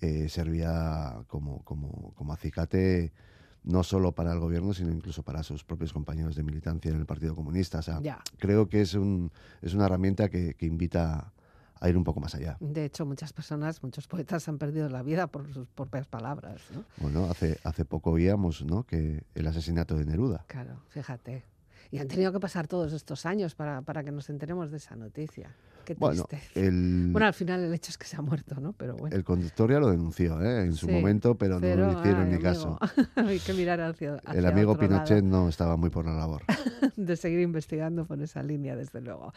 [0.01, 3.13] eh, servía como, como, como acicate
[3.63, 7.05] no solo para el gobierno, sino incluso para sus propios compañeros de militancia en el
[7.05, 7.79] Partido Comunista.
[7.79, 8.19] O sea, Ya.
[8.39, 11.31] creo que es, un, es una herramienta que, que invita
[11.79, 12.57] a ir un poco más allá.
[12.59, 16.83] De hecho, muchas personas, muchos poetas han perdido la vida por sus propias palabras, ¿no?
[16.97, 18.83] Bueno, hace, hace poco oíamos ¿no?
[18.83, 20.43] que el asesinato de Neruda.
[20.47, 21.43] Claro, fíjate.
[21.89, 24.95] Y han tenido que pasar todos estos años para, para que nos enteremos de esa
[24.95, 25.55] noticia.
[25.83, 28.73] Qué Bueno, el, Bueno, al final el hecho es que se ha muerto, ¿no?
[28.73, 29.15] Pero bueno.
[29.15, 30.63] el conductor ya lo denunció ¿eh?
[30.63, 32.77] en su Sí, momento, pero, no le hicieron ay, ni caso.
[33.15, 35.03] Hay que mirar hacia, El hacia amigo otro lado.
[35.05, 36.43] Pinochet no estaba muy por la labor.
[36.95, 39.33] de seguir investigando por esa línea, desde luego.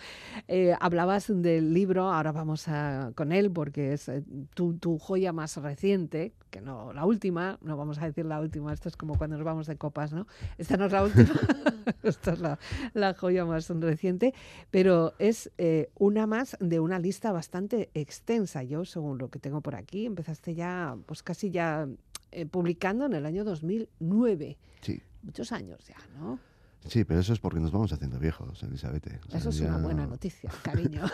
[0.48, 4.22] Eh, hablabas del libro, ahora vamos a, con él porque es eh,
[4.54, 8.72] tu, tu joya más reciente, que no la última, no vamos a decir la última,
[8.72, 10.26] esto es como cuando nos vamos de copas, ¿no?
[10.58, 11.30] Esta no es la última,
[12.02, 12.58] esta es la,
[12.92, 14.34] la joya más reciente,
[14.70, 18.62] pero es eh, una más de una lista bastante extensa.
[18.62, 21.86] Yo, según lo que tengo por aquí, empezaste ya, pues casi ya
[22.32, 24.58] eh, publicando en el año 2009.
[24.80, 26.38] Sí, Muchos años ya, ¿no?
[26.86, 29.06] sí, pero eso es porque nos vamos haciendo viejos, Elizabeth.
[29.26, 31.02] O sea, Eso es una ya- buena noticia, cariño.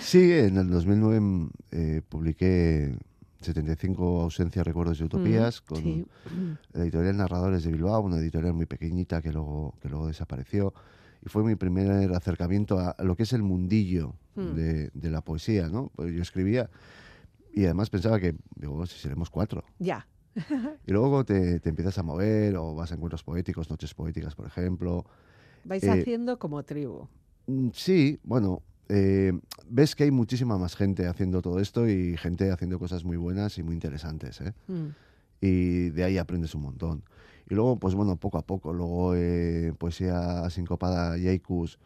[0.00, 2.96] Sí, en el 2009 eh, publiqué
[3.42, 6.06] 75 ausencias, recuerdos y utopías con Mm, sí.
[6.72, 10.72] la editorial Narradores de Bilbao, una editorial muy pequeñita que luego, que luego desapareció.
[11.24, 14.54] Y fue mi primer acercamiento a lo que es el mundillo Mm.
[14.54, 15.90] de, de la poesía, ¿no?
[15.96, 16.70] Pues yo escribía
[17.52, 19.64] y además pensaba que, digo, si seremos cuatro.
[19.78, 20.06] Ya.
[20.86, 24.46] Y luego te, te empiezas a mover o vas a encuentros poéticos, noches poéticas, por
[24.46, 25.04] ejemplo.
[25.64, 27.08] Vais Eh, haciendo como tribu.
[27.48, 29.32] Mm, Sí, bueno, eh,
[29.68, 33.58] ves que hay muchísima más gente haciendo todo esto y gente haciendo cosas muy buenas
[33.58, 34.54] y muy interesantes, ¿eh?
[34.68, 34.86] Mm,
[35.42, 37.02] Y de ahí aprendes un montón.
[37.50, 41.78] Y luego, pues bueno, poco a poco, luego eh, poesía sincopada y haikus,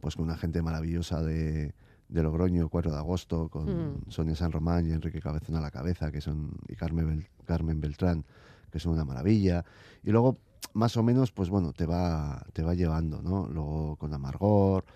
[0.00, 1.74] pues con una gente maravillosa de,
[2.08, 3.66] de Logroño, 4 de agosto, con
[4.06, 4.10] Mm.
[4.10, 7.80] Sonia San Román y Enrique Cabezón a la cabeza, que son, y Carmen, Bel- Carmen
[7.82, 8.24] Beltrán,
[8.72, 9.62] que son una maravilla.
[10.02, 10.38] Y luego,
[10.72, 13.46] más o menos, pues bueno, te va, te va llevando, ¿no?
[13.46, 14.86] Luego con Amargor,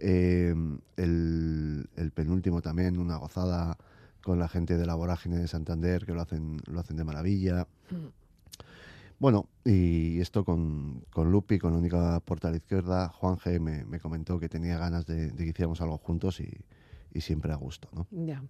[0.00, 0.54] eh,
[0.96, 3.76] el, el penúltimo también, una gozada
[4.24, 7.68] con la gente de la vorágine de Santander, que lo hacen, lo hacen de maravilla.
[7.90, 8.21] mm.
[9.22, 13.60] Bueno, y esto con, con Lupi, con la única puerta a la izquierda, Juan G
[13.60, 16.50] me, me comentó que tenía ganas de, que hiciéramos algo juntos y,
[17.14, 18.08] y siempre a gusto, ¿no?
[18.10, 18.42] Ya.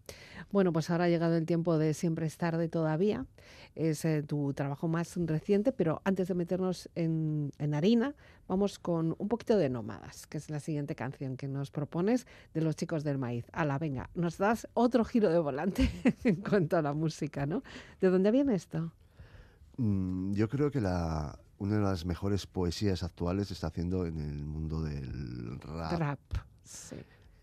[0.50, 3.26] Bueno, pues ahora ha llegado el tiempo de Siempre es tarde todavía.
[3.74, 8.14] Es eh, tu trabajo más reciente, pero antes de meternos en, en harina,
[8.48, 12.62] vamos con un poquito de Nómadas, que es la siguiente canción que nos propones de
[12.62, 13.44] los chicos del maíz.
[13.52, 15.90] Ala, venga, nos das otro giro de volante
[16.24, 17.62] en cuanto a la música, ¿no?
[18.00, 18.90] ¿De dónde viene esto?
[19.76, 24.18] Mm, yo creo que la, una de las mejores poesías actuales se está haciendo en
[24.18, 25.96] el mundo del rap.
[25.96, 26.20] Trap.
[26.64, 26.96] Sí.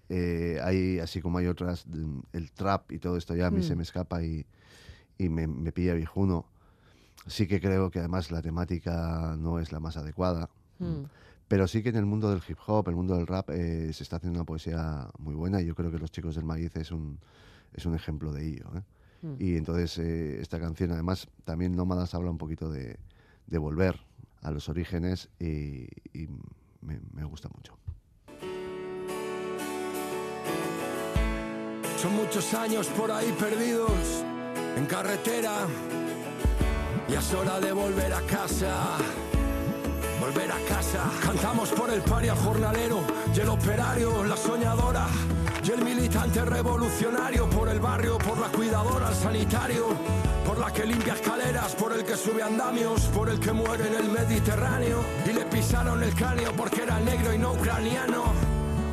[0.10, 3.60] Eh, hay, así como hay otras, mm, el trap y todo esto ya a mí
[3.60, 3.64] Mm.
[3.64, 4.46] se me escapa y,
[5.18, 6.46] y me, me pilla viejuno.
[7.28, 10.50] Sí que creo que además la temática no es la más adecuada.
[10.80, 11.04] Mm.
[11.48, 14.04] Pero sí que en el mundo del hip hop, el mundo del rap, eh, se
[14.04, 16.92] está haciendo una poesía muy buena y yo creo que Los Chicos del Maíz es
[16.92, 17.20] un,
[17.74, 18.66] es un ejemplo de ello.
[18.76, 18.84] ¿eh?
[19.22, 19.34] Mm.
[19.40, 22.98] Y entonces eh, esta canción, además, también Nómadas habla un poquito de,
[23.48, 24.00] de volver
[24.42, 26.28] a los orígenes y, y
[26.82, 27.78] me, me gusta mucho.
[31.98, 34.24] Son muchos años por ahí perdidos
[34.78, 35.68] en carretera
[37.10, 38.98] y es hora de volver a casa.
[40.22, 41.12] Volver a casa.
[41.22, 43.02] Cantamos por el paria jornalero
[43.36, 45.08] y el operario, la soñadora
[45.72, 47.50] el militante revolucionario.
[47.50, 49.88] Por el barrio, por la cuidadora, el sanitario.
[50.46, 53.96] Por la que limpia escaleras, por el que sube andamios, por el que muere en
[53.96, 55.04] el Mediterráneo.
[55.26, 58.24] Y le pisaron el cráneo porque era negro y no ucraniano.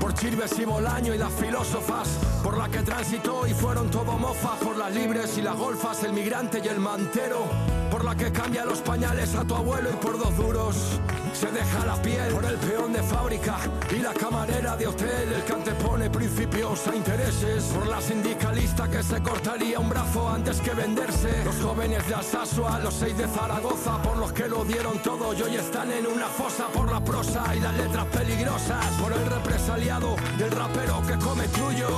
[0.01, 2.09] Por Chirves y Bolaño y las filósofas,
[2.43, 6.13] por la que transitó y fueron todo mofas, por las libres y las golfas, el
[6.13, 7.47] migrante y el mantero,
[7.91, 11.01] por la que cambia los pañales a tu abuelo y por dos duros
[11.37, 13.59] se deja la piel, por el peón de fábrica
[13.95, 19.03] y la camarera de hotel, el que antepone principios a intereses, por la sindicalista que
[19.03, 24.01] se cortaría un brazo antes que venderse, los jóvenes de Alsasua, los seis de Zaragoza,
[24.01, 27.55] por los que lo dieron todo y hoy están en una fosa, por la prosa
[27.55, 31.89] y las letras peligrosas, por el represaliado y el rapero que come tuyo.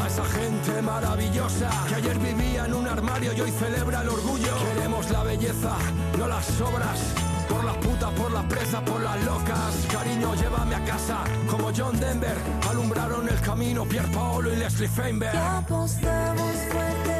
[0.00, 4.48] Toda esa gente maravillosa que ayer vivía en un armario y hoy celebra el orgullo.
[4.74, 5.76] Queremos la belleza,
[6.18, 7.14] no las obras.
[7.46, 9.86] Por las putas, por las presas, por las locas.
[9.92, 11.18] Cariño, llévame a casa.
[11.50, 12.34] Como John Denver,
[12.70, 15.66] alumbraron el camino Pierre Paolo y Leslie Feinberg.
[15.68, 17.19] Fuerte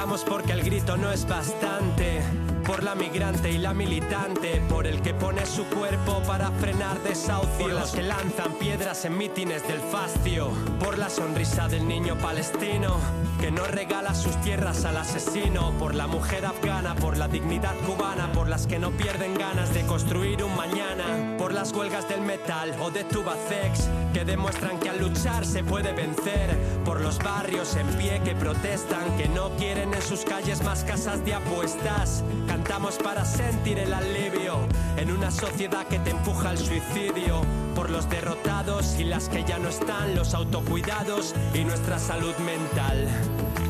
[0.00, 2.22] Porque el grito no es bastante.
[2.66, 7.58] Por la migrante y la militante, por el que pone su cuerpo para frenar desahucios.
[7.58, 10.52] Por los que lanzan piedras en mítines del fascio.
[10.82, 12.96] Por la sonrisa del niño palestino
[13.40, 15.72] que no regala sus tierras al asesino.
[15.78, 19.82] Por la mujer afgana, por la dignidad cubana, por las que no pierden ganas de
[19.82, 21.29] construir un mañana.
[21.50, 25.92] Por las huelgas del metal o de Tubacex que demuestran que al luchar se puede
[25.92, 26.56] vencer.
[26.84, 31.24] Por los barrios en pie que protestan, que no quieren en sus calles más casas
[31.24, 32.22] de apuestas.
[32.46, 34.58] Cantamos para sentir el alivio
[34.96, 37.42] en una sociedad que te empuja al suicidio.
[37.74, 43.08] Por los derrotados y las que ya no están, los autocuidados y nuestra salud mental.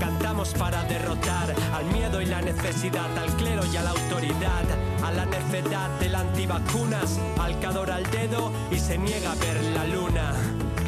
[0.01, 4.64] Cantamos para derrotar al miedo y la necesidad, al clero y a la autoridad,
[5.05, 9.62] a la necedad del antivacunas, al que adora al dedo y se niega a ver
[9.74, 10.32] la luna.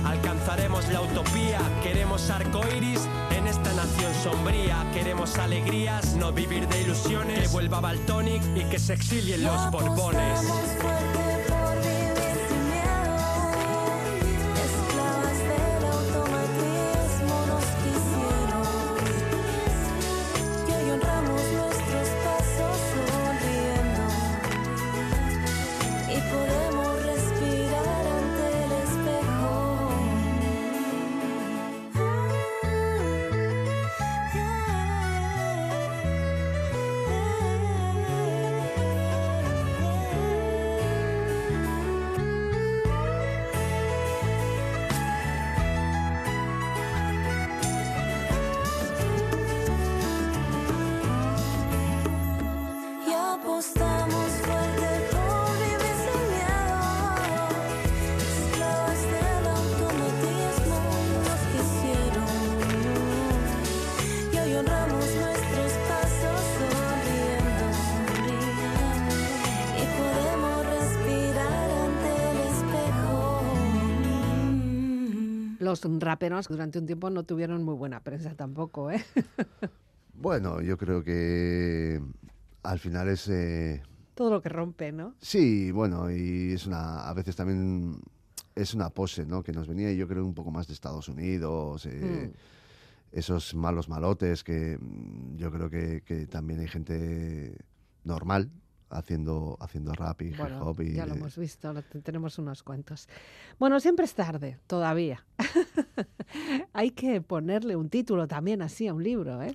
[0.04, 3.06] Alcanzaremos la utopía, queremos arcoiris
[3.36, 8.78] en esta nación sombría, queremos alegrías, no vivir de ilusiones, que vuelva Baltonic y que
[8.78, 10.40] se exilien los borbones.
[75.72, 79.02] Los raperos durante un tiempo no tuvieron muy buena prensa tampoco, ¿eh?
[80.14, 82.00] Bueno, yo creo que
[82.62, 83.28] al final es...
[83.28, 83.82] eh,
[84.14, 85.14] Todo lo que rompe, ¿no?
[85.20, 87.96] Sí, bueno, y es una, a veces también
[88.54, 89.42] es una pose, ¿no?
[89.42, 93.16] Que nos venía, yo creo, un poco más de Estados Unidos, eh, Mm.
[93.18, 94.78] esos malos malotes que
[95.36, 97.56] yo creo que, que también hay gente
[98.04, 98.50] normal
[98.92, 100.80] haciendo, haciendo rap y hip Bueno, hop.
[100.82, 103.08] Y, ya lo hemos visto, lo tenemos unos cuantos.
[103.58, 105.24] Bueno, siempre es tarde, todavía.
[106.72, 109.54] Hay que ponerle un título también así a un libro, ¿eh?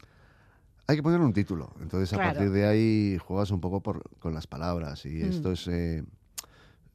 [0.87, 1.73] Hay que ponerle un título.
[1.81, 5.05] Entonces, a partir de ahí juegas un poco por, con las palabras.
[5.05, 5.29] Y Mm.
[5.29, 6.03] esto es, eh,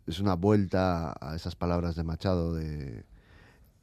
[0.07, 3.05] es una vuelta a esas palabras de Machado de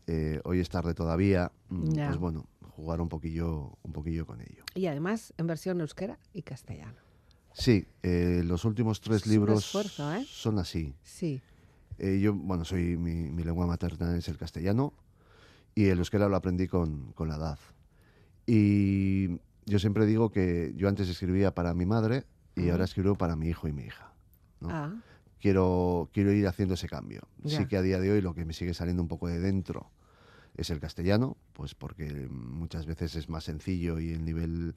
[0.07, 1.51] eh, hoy es tarde todavía.
[1.69, 1.93] Mm.
[1.93, 4.63] Pues bueno, jugar un poquillo, un poquillo con ello.
[4.73, 6.97] Y además en versión euskera y castellano.
[7.53, 10.25] Sí, eh, los últimos tres Es libros esfuerzo, ¿eh?
[10.27, 10.93] son así.
[11.03, 11.41] Sí.
[11.97, 14.93] Eh, yo, bueno, soy mi, mi lengua materna es el castellano
[15.75, 17.59] y el euskera lo aprendí con, con la edad.
[18.47, 22.25] Y yo siempre digo que yo antes escribía para mi madre
[22.55, 24.11] y ahora escribo para mi hijo y mi hija.
[24.59, 24.69] ¿no?
[24.71, 24.93] Ah,
[25.39, 27.21] Quiero, quiero ir haciendo ese cambio.
[27.43, 27.59] Ya.
[27.59, 29.89] Sí que a día de hoy lo que me sigue saliendo un poco de dentro
[30.57, 34.75] es el castellano, pues porque muchas veces es más sencillo y el nivel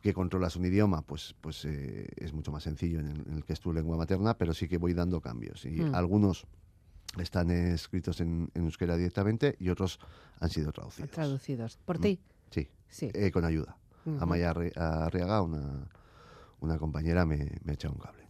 [0.00, 3.44] que controlas un idioma, pues, pues eh, es mucho más sencillo en el, en el
[3.44, 5.64] que es tu lengua materna, pero sí que voy dando cambios.
[5.64, 5.94] Y Mm.
[5.94, 6.46] algunos
[7.18, 9.98] están escritos en, en euskera directamente y otros
[10.40, 11.10] han sido traducidos.
[11.10, 11.78] traducidos.
[11.84, 12.02] ¿Por Mm.
[12.02, 12.20] ti?
[12.50, 13.10] Sí, Sí.
[13.14, 13.76] eh, con ayuda.
[14.04, 14.18] Ujú.
[14.22, 15.88] Amaya Arri- Arriaga, una,
[16.60, 18.27] una compañera, me, me ha echado un cable.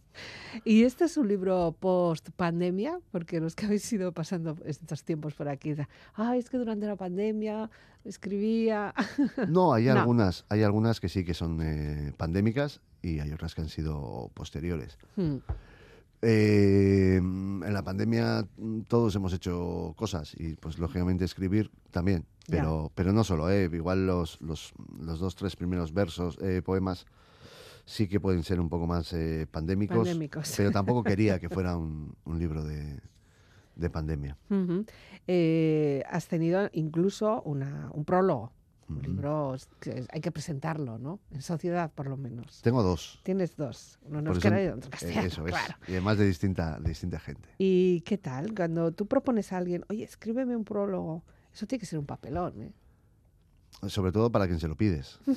[0.65, 5.33] Y este es un libro post pandemia, porque los que habéis ido pasando estos tiempos
[5.35, 5.75] por aquí,
[6.15, 7.69] ah, es que durante la pandemia
[8.03, 8.93] escribía.
[9.47, 9.99] No, hay No.
[9.99, 14.31] algunas, hay algunas que sí que son eh, pandémicas y hay otras que han sido
[14.33, 14.97] posteriores.
[15.15, 15.37] Hmm,
[16.21, 22.91] Eh, en la pandemia mm, todos hemos hecho cosas y pues lógicamente escribir también, pero,
[22.93, 27.05] pero no solo, eh, igual los, los, los dos, tres primeros versos, eh, poemas,
[27.89, 30.53] sí que pueden ser un poco más eh, pandémicos, Pandémicos.
[30.55, 32.99] pero tampoco quería que fuera un, un libro de,
[33.75, 34.37] de pandemia.
[35.27, 38.51] Eh, has tenido incluso una, un prólogo.
[38.89, 41.19] Un libro que hay que presentarlo, ¿no?
[41.29, 42.59] En sociedad, por lo menos.
[42.63, 43.19] Tengo dos.
[43.21, 45.27] Tienes dos, uno euskera eso- y otro en eh, castellano.
[45.27, 45.51] eso es.
[45.51, 45.75] claro.
[45.87, 47.49] Y además de distinta, de distinta gente.
[47.59, 48.55] ¿Y qué tal?
[48.55, 51.23] Cuando tú propones a alguien, oye, escríbeme un prólogo,
[51.53, 52.71] eso tiene que ser un papelón, ¿eh?
[53.87, 55.19] Sobre todo para quien se lo pides.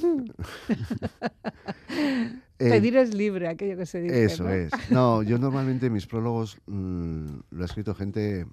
[2.59, 4.25] Eh, Pedir es libre, aquello que se dice.
[4.25, 4.51] Eso ¿no?
[4.51, 4.71] es.
[4.91, 8.47] No, yo normalmente mis prólogos mm, lo ha escrito gente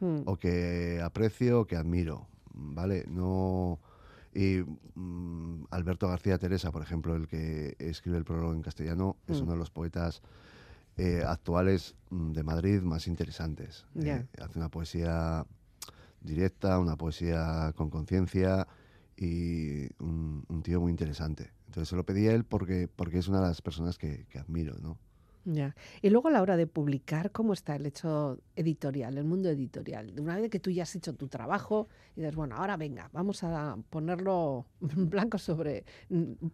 [0.00, 3.04] Mm, o que aprecio o que admiro, ¿vale?
[3.06, 3.78] No...
[4.32, 4.62] Y
[4.94, 9.42] mm, Alberto García Teresa, por ejemplo, el que escribe el prólogo en castellano, es Mm.
[9.42, 10.22] uno de los poetas
[10.96, 13.84] eh, actuales mm, de Madrid más interesantes.
[14.02, 15.44] Eh, hace una poesía
[16.22, 18.66] directa, una poesía con conciencia
[19.20, 21.52] y un, un tío muy interesante.
[21.66, 24.38] Entonces se lo pedí a él porque, porque es una de las personas que, que
[24.38, 24.98] admiro, ¿no?
[25.44, 25.74] Ya.
[26.02, 30.12] Y luego a la hora de publicar, ¿cómo está el hecho editorial, el mundo editorial?
[30.18, 33.42] Una vez que tú ya has hecho tu trabajo y dices, bueno, ahora venga, vamos
[33.44, 35.84] a ponerlo blanco sobre,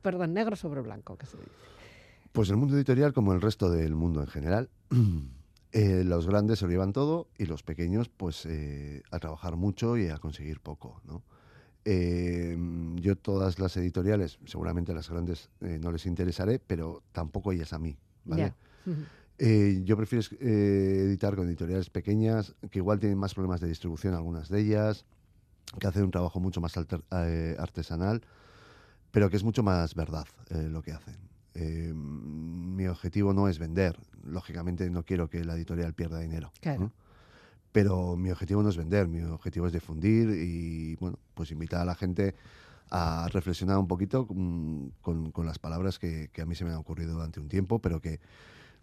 [0.03, 1.51] perdón, negro sobre blanco, que se dice.
[2.33, 4.71] Pues el mundo editorial, como el resto del mundo en general,
[5.73, 9.97] eh, los grandes se lo llevan todo y los pequeños, pues eh, a trabajar mucho
[9.97, 11.23] y a conseguir poco, ¿no?
[11.89, 12.59] Eh,
[12.97, 17.79] yo todas las editoriales, seguramente las grandes eh, no les interesaré, pero tampoco ellas a
[17.79, 18.53] mí, ¿vale?
[19.39, 24.15] Eh, yo prefiero eh, editar con editoriales pequeñas, que igual tienen más problemas de distribución
[24.15, 25.05] algunas de ellas,
[25.79, 27.05] que hacen un trabajo mucho más alter-
[27.59, 28.23] artesanal,
[29.13, 31.17] pero que es mucho más verdad lo que hacen.
[31.55, 36.51] Eh, mi objetivo no es vender, lógicamente no quiero que la editorial pierda dinero.
[36.61, 36.81] Claro.
[36.81, 36.93] ¿no?
[37.73, 41.85] Pero mi objetivo no es vender, mi objetivo es difundir y, bueno, pues invitar a
[41.85, 42.35] la gente
[42.91, 46.71] a reflexionar un poquito con, con- con las palabras que, que a mí se me
[46.71, 48.21] han ocurrido durante un tiempo, pero que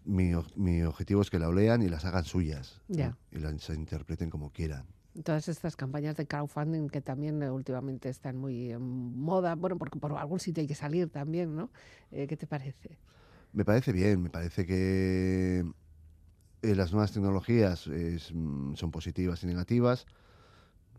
[0.04, 2.96] mi, mi objetivo es que la lean y las hagan suyas ¿no?
[2.96, 3.16] Ya.
[3.32, 4.84] y las interpreten como quieran.
[5.24, 9.98] Todas estas campañas de crowdfunding que también eh, últimamente están muy en moda, bueno, porque
[9.98, 11.70] por algún sitio hay que salir también, ¿no?
[12.10, 12.98] Eh, ¿Qué te parece?
[13.52, 15.64] Me parece bien, me parece que
[16.64, 20.06] eh, las nuevas tecnologías es, mm, son positivas y negativas,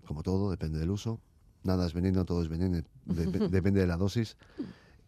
[0.05, 1.19] como todo, depende del uso.
[1.63, 4.37] Nada es veneno, todo es veneno, dep- depende de la dosis.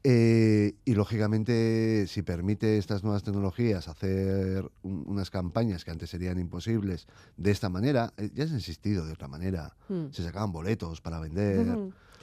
[0.04, 6.40] Eh, y lógicamente, si permite estas nuevas tecnologías hacer un- unas campañas que antes serían
[6.40, 9.76] imposibles de esta manera, eh, ya se ha existido de otra manera.
[9.90, 10.06] Mm.
[10.12, 11.68] Se sacaban boletos para vender.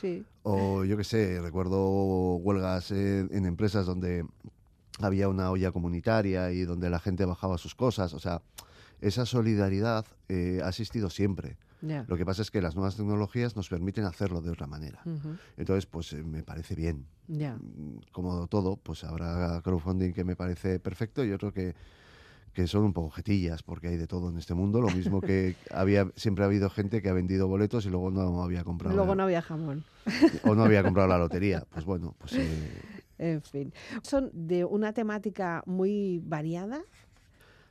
[0.00, 0.24] Sí.
[0.42, 4.24] O yo qué sé, recuerdo huelgas en empresas donde
[5.00, 8.14] había una olla comunitaria y donde la gente bajaba sus cosas.
[8.14, 8.42] O sea,
[9.00, 11.56] esa solidaridad eh, ha existido siempre.
[12.08, 15.02] Lo que pasa es que las nuevas tecnologías nos permiten hacerlo de otra manera.
[15.58, 17.04] Entonces, pues eh, me parece bien.
[17.28, 17.56] Ya.
[17.56, 21.74] Mm, Como todo, pues habrá crowdfunding que me parece perfecto y otro que,
[22.54, 24.80] que son un poco jetillas, porque hay de todo en este mundo.
[24.80, 28.42] Lo mismo que había siempre ha habido gente que ha vendido boletos y luego no
[28.42, 29.84] había comprado Luego no había jamón.
[30.44, 31.66] o no había comprado la lotería.
[31.70, 32.80] Pues bueno, pues eh,
[33.18, 33.72] En fin.
[34.02, 36.82] Son de una temática muy variada.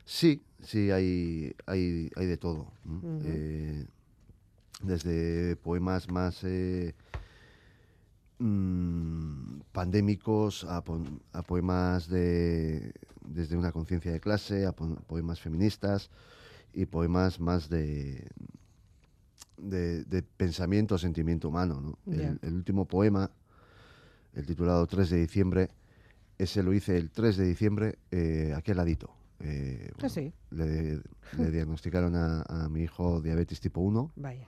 [0.04, 2.66] sí, sí, hay, hay, hay de todo.
[3.24, 3.86] Eh,
[4.82, 6.94] desde poemas más eh,
[8.38, 11.00] mm, pandémicos a, po-
[11.32, 12.92] a poemas de,
[13.26, 16.10] desde una conciencia de clase, a po- poemas feministas
[16.72, 18.26] y poemas más de,
[19.56, 21.80] de, de pensamiento, sentimiento humano.
[21.80, 21.98] ¿no?
[22.42, 23.30] El último poema,
[24.34, 25.68] el titulado 3 de diciembre,
[26.38, 29.10] ese lo hice el 3 de diciembre eh, aquí al ladito.
[29.40, 30.32] Eh, Ah, sí.
[30.50, 31.00] le,
[31.38, 34.46] le diagnosticaron a, a mi hijo diabetes tipo 1 Vaya.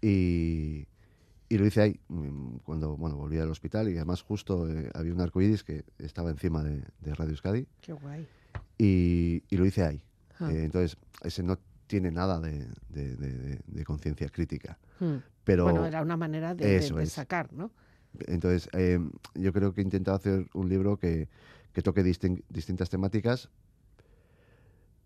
[0.00, 0.86] y,
[1.48, 5.12] y lo hice ahí, mm, cuando bueno, volví al hospital y además justo eh, había
[5.12, 8.26] un arcoíris que estaba encima de, de Radio Euskadi Qué guay.
[8.78, 10.02] y, y lo hice ahí.
[10.38, 10.50] Ah.
[10.52, 14.76] Eh, entonces, ese no tiene nada de, de- conciencia crítica.
[14.98, 15.14] Mm.
[15.44, 17.70] Pero bueno, era una manera de, Eso sacar, ¿no?
[18.26, 18.98] Entonces, eh,
[19.34, 21.28] yo creo que he intentado hacer un libro que,
[21.72, 23.48] que toque distin- distintas temáticas,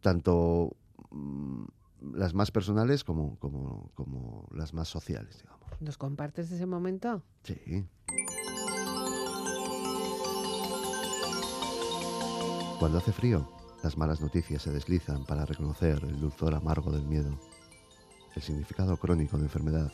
[0.01, 0.77] tanto
[1.11, 1.65] mm,
[2.15, 5.61] las más personales como, como, como las más sociales, digamos.
[5.81, 7.23] ¿Nos compartes ese momento?
[7.45, 7.85] Sí.
[12.79, 13.47] Cuando hace frío,
[13.83, 17.39] las malas noticias se deslizan para reconocer el dulzor amargo del miedo,
[18.35, 19.93] el significado crónico de enfermedad,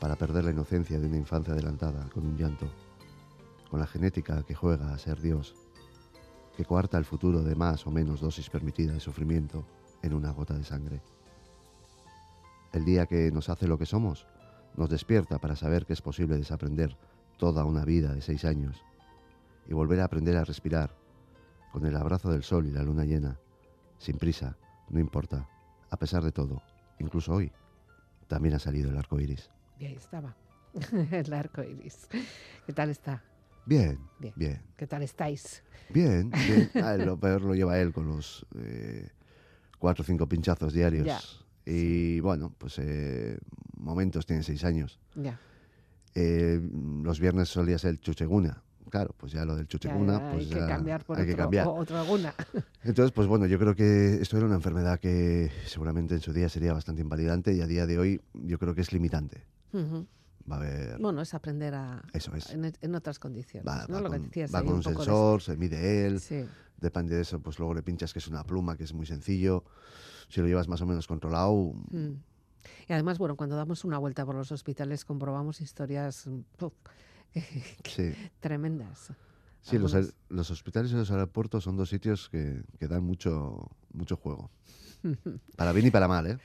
[0.00, 2.66] para perder la inocencia de una infancia adelantada con un llanto,
[3.70, 5.54] con la genética que juega a ser Dios,
[6.56, 9.64] que coarta el futuro de más o menos dosis permitida de sufrimiento
[10.02, 11.02] en una gota de sangre.
[12.72, 14.26] El día que nos hace lo que somos,
[14.76, 16.96] nos despierta para saber que es posible desaprender
[17.36, 18.82] toda una vida de seis años
[19.68, 20.96] y volver a aprender a respirar
[21.72, 23.38] con el abrazo del sol y la luna llena,
[23.98, 24.56] sin prisa,
[24.88, 25.48] no importa,
[25.90, 26.62] a pesar de todo,
[26.98, 27.52] incluso hoy,
[28.28, 29.50] también ha salido el arco iris.
[29.80, 30.36] Y ahí estaba.
[31.10, 32.06] el arco iris.
[32.66, 33.24] ¿Qué tal está?
[33.64, 34.34] Bien, Bien.
[34.36, 35.62] bien, ¿Qué tal estáis?
[35.88, 36.30] bien.
[36.46, 36.70] bien.
[36.84, 39.08] Ah, lo peor lo lleva él con los eh,
[39.78, 41.06] cuatro o cinco pinchazos diarios.
[41.06, 41.18] Ya,
[41.72, 43.38] Y bueno, pues eh,
[43.78, 45.00] momentos tiene seis años.
[45.14, 45.40] Ya.
[46.14, 46.60] Eh,
[47.02, 48.62] los viernes solía ser chucheguna.
[48.90, 51.44] Claro, pues ya lo del chucheguna, ya, pues hay que cambiar por hay que otro,
[51.44, 51.66] cambiar.
[51.68, 52.34] o- otra alguna.
[52.82, 56.48] Entonces, pues bueno, yo creo que esto era una enfermedad que seguramente en su día
[56.50, 59.44] sería bastante invalidante y a día de hoy yo creo que es limitante.
[59.74, 60.98] Va a haber...
[60.98, 62.02] Bueno, es aprender a...
[62.12, 62.50] Eso es.
[62.50, 63.96] En, en otras condiciones, Va, ¿no?
[63.96, 66.44] va Lo que con, decías va ahí, con un de- sensor, se mide él, Sí.
[66.78, 69.64] depende de eso, pues luego le pinchas que es una pluma, que es muy sencillo.
[70.28, 72.14] Si lo llevas más o menos controlado, Mm.
[72.88, 76.74] Y además, bueno, cuando damos una vuelta por los hospitales comprobamos historias puf,
[77.84, 78.12] sí.
[78.40, 79.12] tremendas.
[79.62, 79.94] Sí, los,
[80.28, 84.50] los hospitales y los aeropuertos son dos sitios que, que dan mucho, mucho juego.
[85.56, 86.38] Para bien y para mal, ¿eh?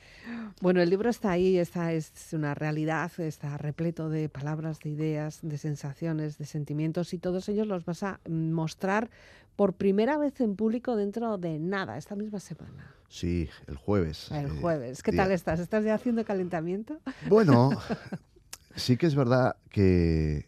[0.62, 5.40] Bueno, el libro está ahí, está, es una realidad, está repleto de palabras, de ideas,
[5.42, 9.10] de sensaciones, de sentimientos y todos ellos los vas a mostrar
[9.56, 14.32] por primera vez en público dentro de nada, esta misma semana, Sí, el jueves.
[14.32, 15.04] el eh, jueves.
[15.04, 15.60] ¿Qué día- tal estás?
[15.60, 17.00] ¿Estás ya haciendo calentamiento?
[17.30, 17.70] Bueno,
[18.76, 20.48] sí que es verdad que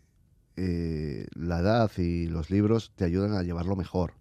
[0.55, 4.13] eh, la edad y los libros te ayudan a llevarlo mejor,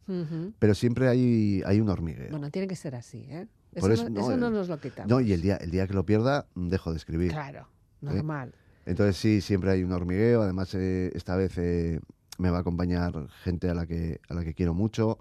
[0.59, 2.31] pero siempre hay, hay un hormigueo.
[2.31, 3.47] Bueno, tiene que ser así, ¿eh?
[3.77, 5.11] Eso, Por no, eso- no, eso no eh, nos lo quitamos.
[5.11, 7.31] no, y el día, el día que lo pierda, mm, dejo de escribir.
[7.31, 7.69] Claro,
[8.01, 8.55] normal.
[8.87, 10.43] Entonces sí, siempre hay un hormigueo.
[10.43, 12.01] Además, eh, esta vez eh,
[12.39, 15.19] me va a acompañar gente a la que, a la que quiero mucho.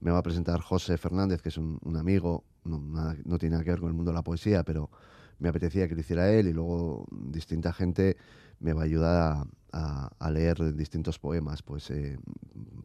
[0.00, 3.52] Me va a presentar José Fernández, que es un, un amigo, no, nada- no tiene
[3.54, 4.90] nada que ver con el mundo de la poesía, pero
[5.38, 8.16] me apetecía que lo hiciera él y luego distinta gente
[8.58, 11.62] me va a ayudar a, a- a leer distintos poemas.
[11.62, 12.18] Pues eh,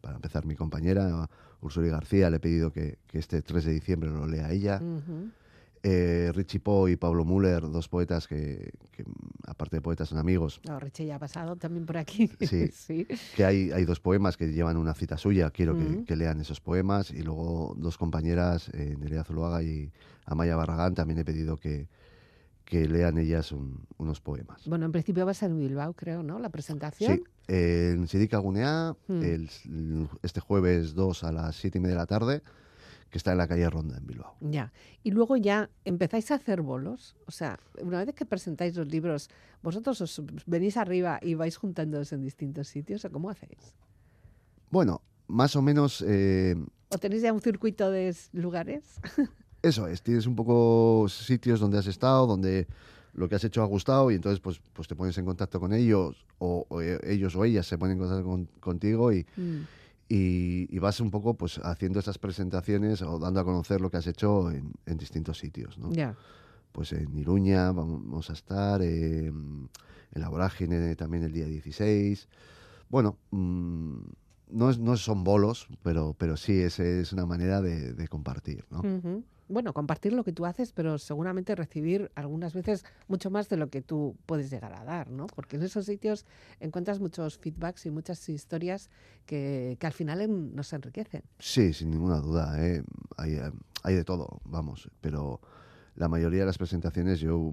[0.00, 1.28] para empezar, mi compañera
[1.62, 4.80] Ursula García, le he pedido que, que este 3 de diciembre lo lea ella.
[5.84, 9.04] Eh, Richie Poe y Pablo Müller, dos poetas que, que,
[9.48, 10.60] aparte de poetas, son amigos.
[10.64, 12.30] No, Richie ya ha pasado también por aquí.
[12.40, 12.68] Sí.
[12.72, 13.06] sí.
[13.34, 17.10] Que hay, hay dos poemas que llevan una cita suya, quiero que, lean esos poemas.
[17.10, 19.90] Y luego dos compañeras, eh, Nerea Zuluaga y
[20.24, 21.88] Amaya Barragán, también he pedido que,
[22.64, 24.66] que lean ellas un- unos poemas.
[24.66, 26.38] Bueno, en principio va a ser en Bilbao, creo, ¿no?
[26.38, 27.16] La presentación.
[27.16, 29.22] Sí, en Sidica Gunea, Mm.
[29.22, 32.42] el- este jueves 2 a las 7 y media de la tarde,
[33.10, 34.36] que está en la calle Ronda, en Bilbao.
[34.40, 34.72] Ya.
[35.02, 37.14] Y luego ya empezáis a hacer bolos.
[37.26, 39.28] O sea, una vez que presentáis los libros,
[39.62, 43.04] ¿vosotros os venís arriba y vais juntándoos en distintos sitios?
[43.04, 43.74] ¿O cómo hacéis?
[44.70, 46.56] Bueno, más o menos eh,
[46.88, 48.98] ¿O tenéis ya un circuito de lugares?
[49.62, 52.66] Eso es, tienes un poco sitios donde has estado, donde
[53.14, 55.72] lo que has hecho ha gustado y entonces pues, pues te pones en contacto con
[55.72, 59.60] ellos o, o, eh, ellos o ellas se ponen en contacto con- contigo y, Mm.
[60.08, 63.98] y- y vas un poco pues haciendo esas presentaciones o dando a conocer lo que
[63.98, 65.78] has hecho en, en distintos sitios.
[65.78, 65.92] ¿no?
[65.92, 66.16] Ya.
[66.72, 69.68] Pues en Iruña vamos a estar, eh, en
[70.20, 72.28] La Vorágine también el día 16.
[72.88, 73.96] Bueno, mm,
[74.52, 78.64] no, es- no son bolos, pero, pero sí es, es una manera de, de compartir.
[78.70, 78.80] ¿no?
[79.48, 83.68] Bueno, compartir lo que tú haces, pero seguramente recibir algunas veces mucho más de lo
[83.68, 85.26] que tú puedes llegar a dar, ¿no?
[85.26, 86.24] Porque en esos sitios
[86.60, 88.88] encuentras muchos feedbacks y muchas historias
[89.26, 91.22] que, al final nos enriquecen.
[91.38, 92.54] Sí, sin ninguna duda.
[92.64, 92.82] ¿eh?
[93.16, 94.90] Hay, eh, hay de todo, vamos.
[95.00, 95.40] Pero
[95.94, 97.50] la mayoría de las presentaciones yo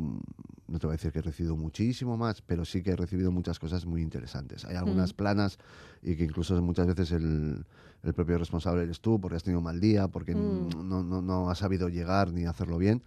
[0.70, 3.32] no te voy a decir que he recibido muchísimo más, pero sí que he recibido
[3.32, 4.66] muchas cosas muy interesantes.
[4.66, 5.16] Hay algunas Mm.
[5.16, 5.58] planas
[6.02, 7.66] y que incluso muchas veces el,
[8.04, 10.88] el propio responsable eres tú porque has tenido mal día, porque Mm.
[10.88, 13.04] no, no, no has sabido llegar ni hacerlo bien.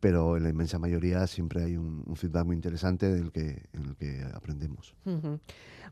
[0.00, 3.82] Pero en la inmensa mayoría siempre hay un, un feedback muy interesante del que, en
[3.84, 4.94] el que aprendemos.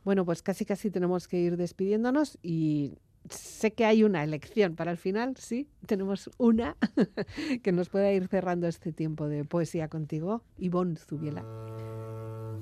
[0.05, 2.99] Bueno, pues casi casi tenemos que ir despidiéndonos y
[3.31, 6.77] sé que hay una elección para el final, sí, tenemos una
[7.62, 11.45] que nos pueda ir cerrando este tiempo de poesía contigo, Ivonne Zubiela.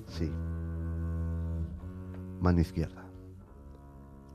[0.07, 0.31] Sí.
[2.41, 3.05] Mano izquierda.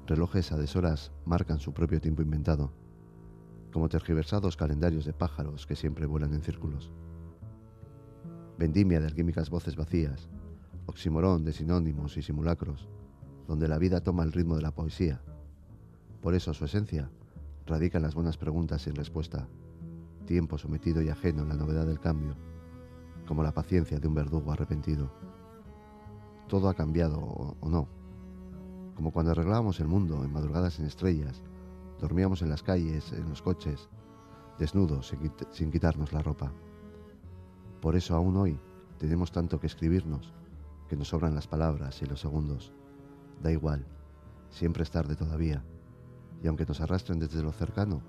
[0.08, 2.74] Relojes a deshoras marcan su propio tiempo inventado,
[3.72, 6.92] como tergiversados calendarios de pájaros que siempre vuelan en círculos.
[8.58, 10.28] Vendimia de alquímicas voces vacías,
[10.88, 12.90] oximorón de sinónimos y simulacros,
[13.48, 15.22] donde la vida toma el ritmo de la poesía.
[16.22, 17.10] Por eso su esencia
[17.66, 19.48] radica en las buenas preguntas sin respuesta,
[20.26, 22.36] tiempo sometido y ajeno en la novedad del cambio,
[23.28, 25.12] como la paciencia de un verdugo arrepentido
[26.50, 27.88] todo ha cambiado o, no.
[28.96, 31.42] Como cuando arreglábamos el mundo en madrugadas sin estrellas,
[32.02, 33.88] dormíamos en las calles, en los coches,
[34.58, 35.16] desnudos,
[35.52, 36.52] sin quitarnos la ropa.
[37.80, 38.60] Por eso aún hoy
[38.98, 40.34] tenemos tanto que escribirnos,
[40.90, 42.74] que nos sobran las palabras y los segundos.
[43.42, 43.86] Da igual,
[44.50, 45.64] siempre es tarde todavía.
[46.44, 48.02] Y aunque nos arrastren desde lo cercano,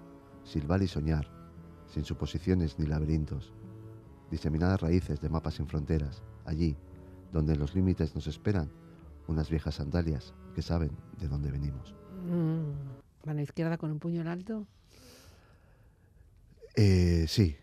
[0.44, 1.28] silbar y soñar,
[1.86, 3.52] sin suposiciones ni laberintos,
[4.30, 6.76] diseminadas raíces de mapas sin fronteras, allí,
[7.32, 8.70] donde los límites nos esperan
[9.26, 11.94] unas viejas sandalias que saben de dónde venimos.
[12.28, 14.66] Mm, Mano izquierda con un puño en alto.
[16.76, 17.56] Eh, sí,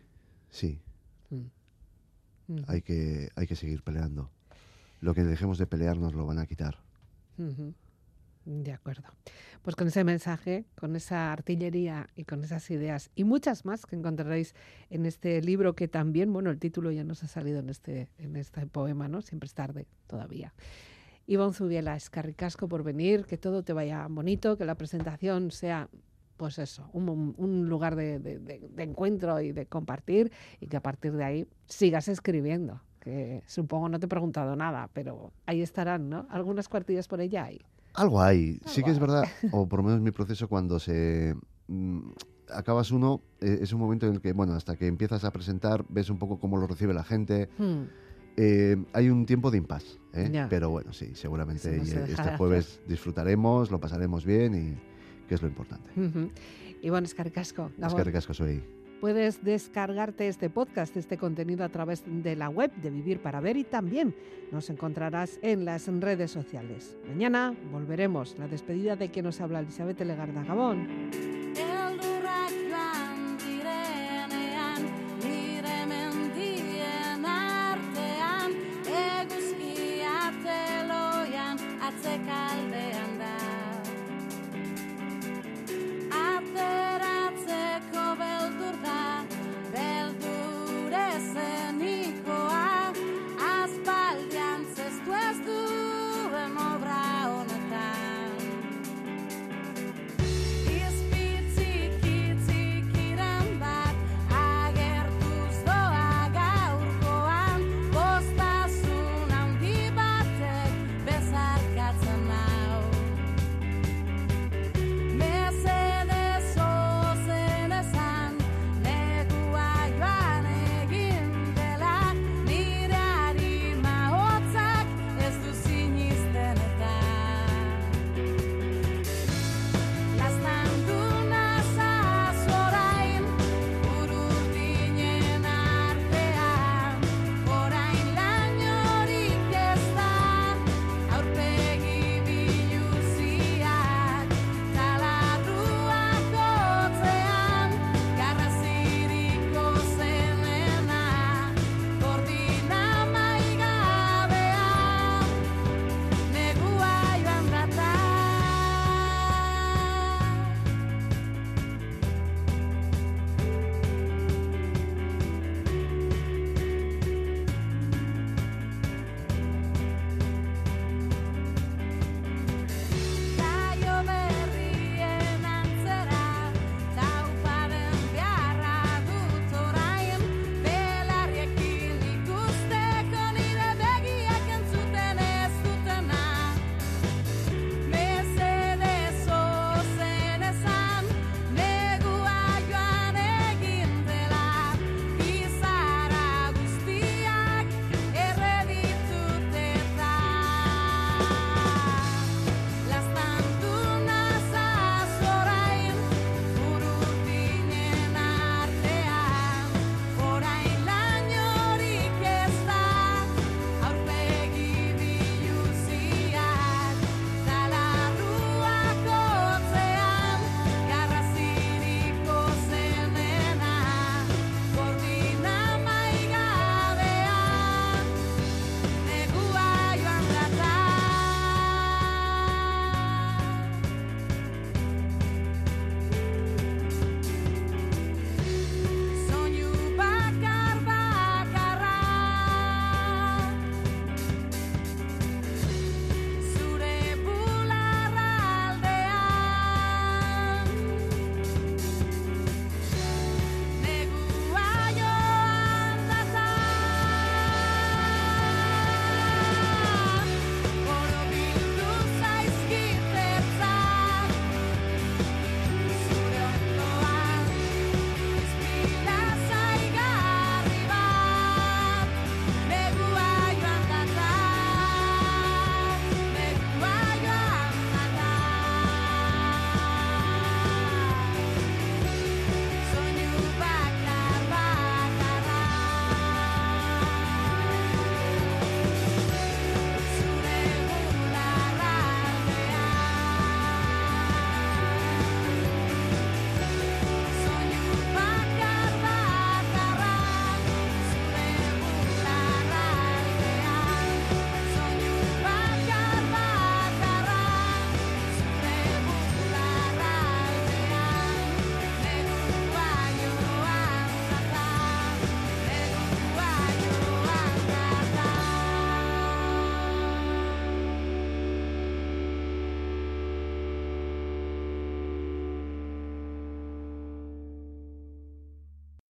[0.49, 0.79] sí,
[2.49, 2.61] Mm.
[2.67, 4.29] hay que, hay que seguir peleando.
[5.01, 6.77] Lo que dejemos de pelear nos lo van a quitar.
[7.37, 7.73] Ujú.
[8.49, 9.03] De acuerdo.
[9.61, 13.97] Pues con ese mensaje, con esa artillería y con esas ideas y muchas más que
[13.97, 14.55] encontraréis
[14.89, 18.37] en este libro que también, bueno, el título ya nos ha salido en este, en
[18.37, 19.21] este poema, ¿no?
[19.21, 20.53] Siempre es tarde todavía.
[21.25, 25.89] Ivonne Zubiela, escarricasco por venir, que todo te vaya bonito, que la presentación sea
[26.37, 30.31] pues eso, un, lugar de- de encuentro y de compartir
[30.61, 32.81] y que a partir de ahí sigas escribiendo.
[33.01, 36.27] Que supongo no te he preguntado nada, pero ahí estarán, ¿no?
[36.29, 37.61] Algunas cuartillas por ella hay.
[37.93, 38.59] Algo hay.
[38.65, 41.35] Sí que es verdad, o por lo menos mi proceso cuando se
[41.67, 41.99] mm,
[42.53, 45.85] acabas uno, eh, es un momento en el que, bueno, hasta que empiezas a presentar,
[45.89, 47.49] ves un poco cómo lo recibe la gente.
[47.57, 47.83] Hmm.
[48.39, 50.45] Eh, hay un tiempo de impas, ¿eh?
[50.47, 52.37] Pero bueno, sí, seguramente no se y- este hacer.
[52.37, 55.89] jueves disfrutaremos, lo pasaremos bien y que es lo importante.
[56.83, 57.97] Ivonne Escarricasco, Es Gabón.
[57.97, 58.63] que ricasco soy.
[58.99, 63.57] Puedes descargarte este podcast, este contenido a través de la web de Vivir para Ver
[63.57, 64.15] y también
[64.51, 66.97] nos encontrarás en las redes sociales.
[67.07, 68.35] Mañana volveremos.
[68.39, 71.46] La despedida de quien nos habla Elizabeth Legarda Gabón.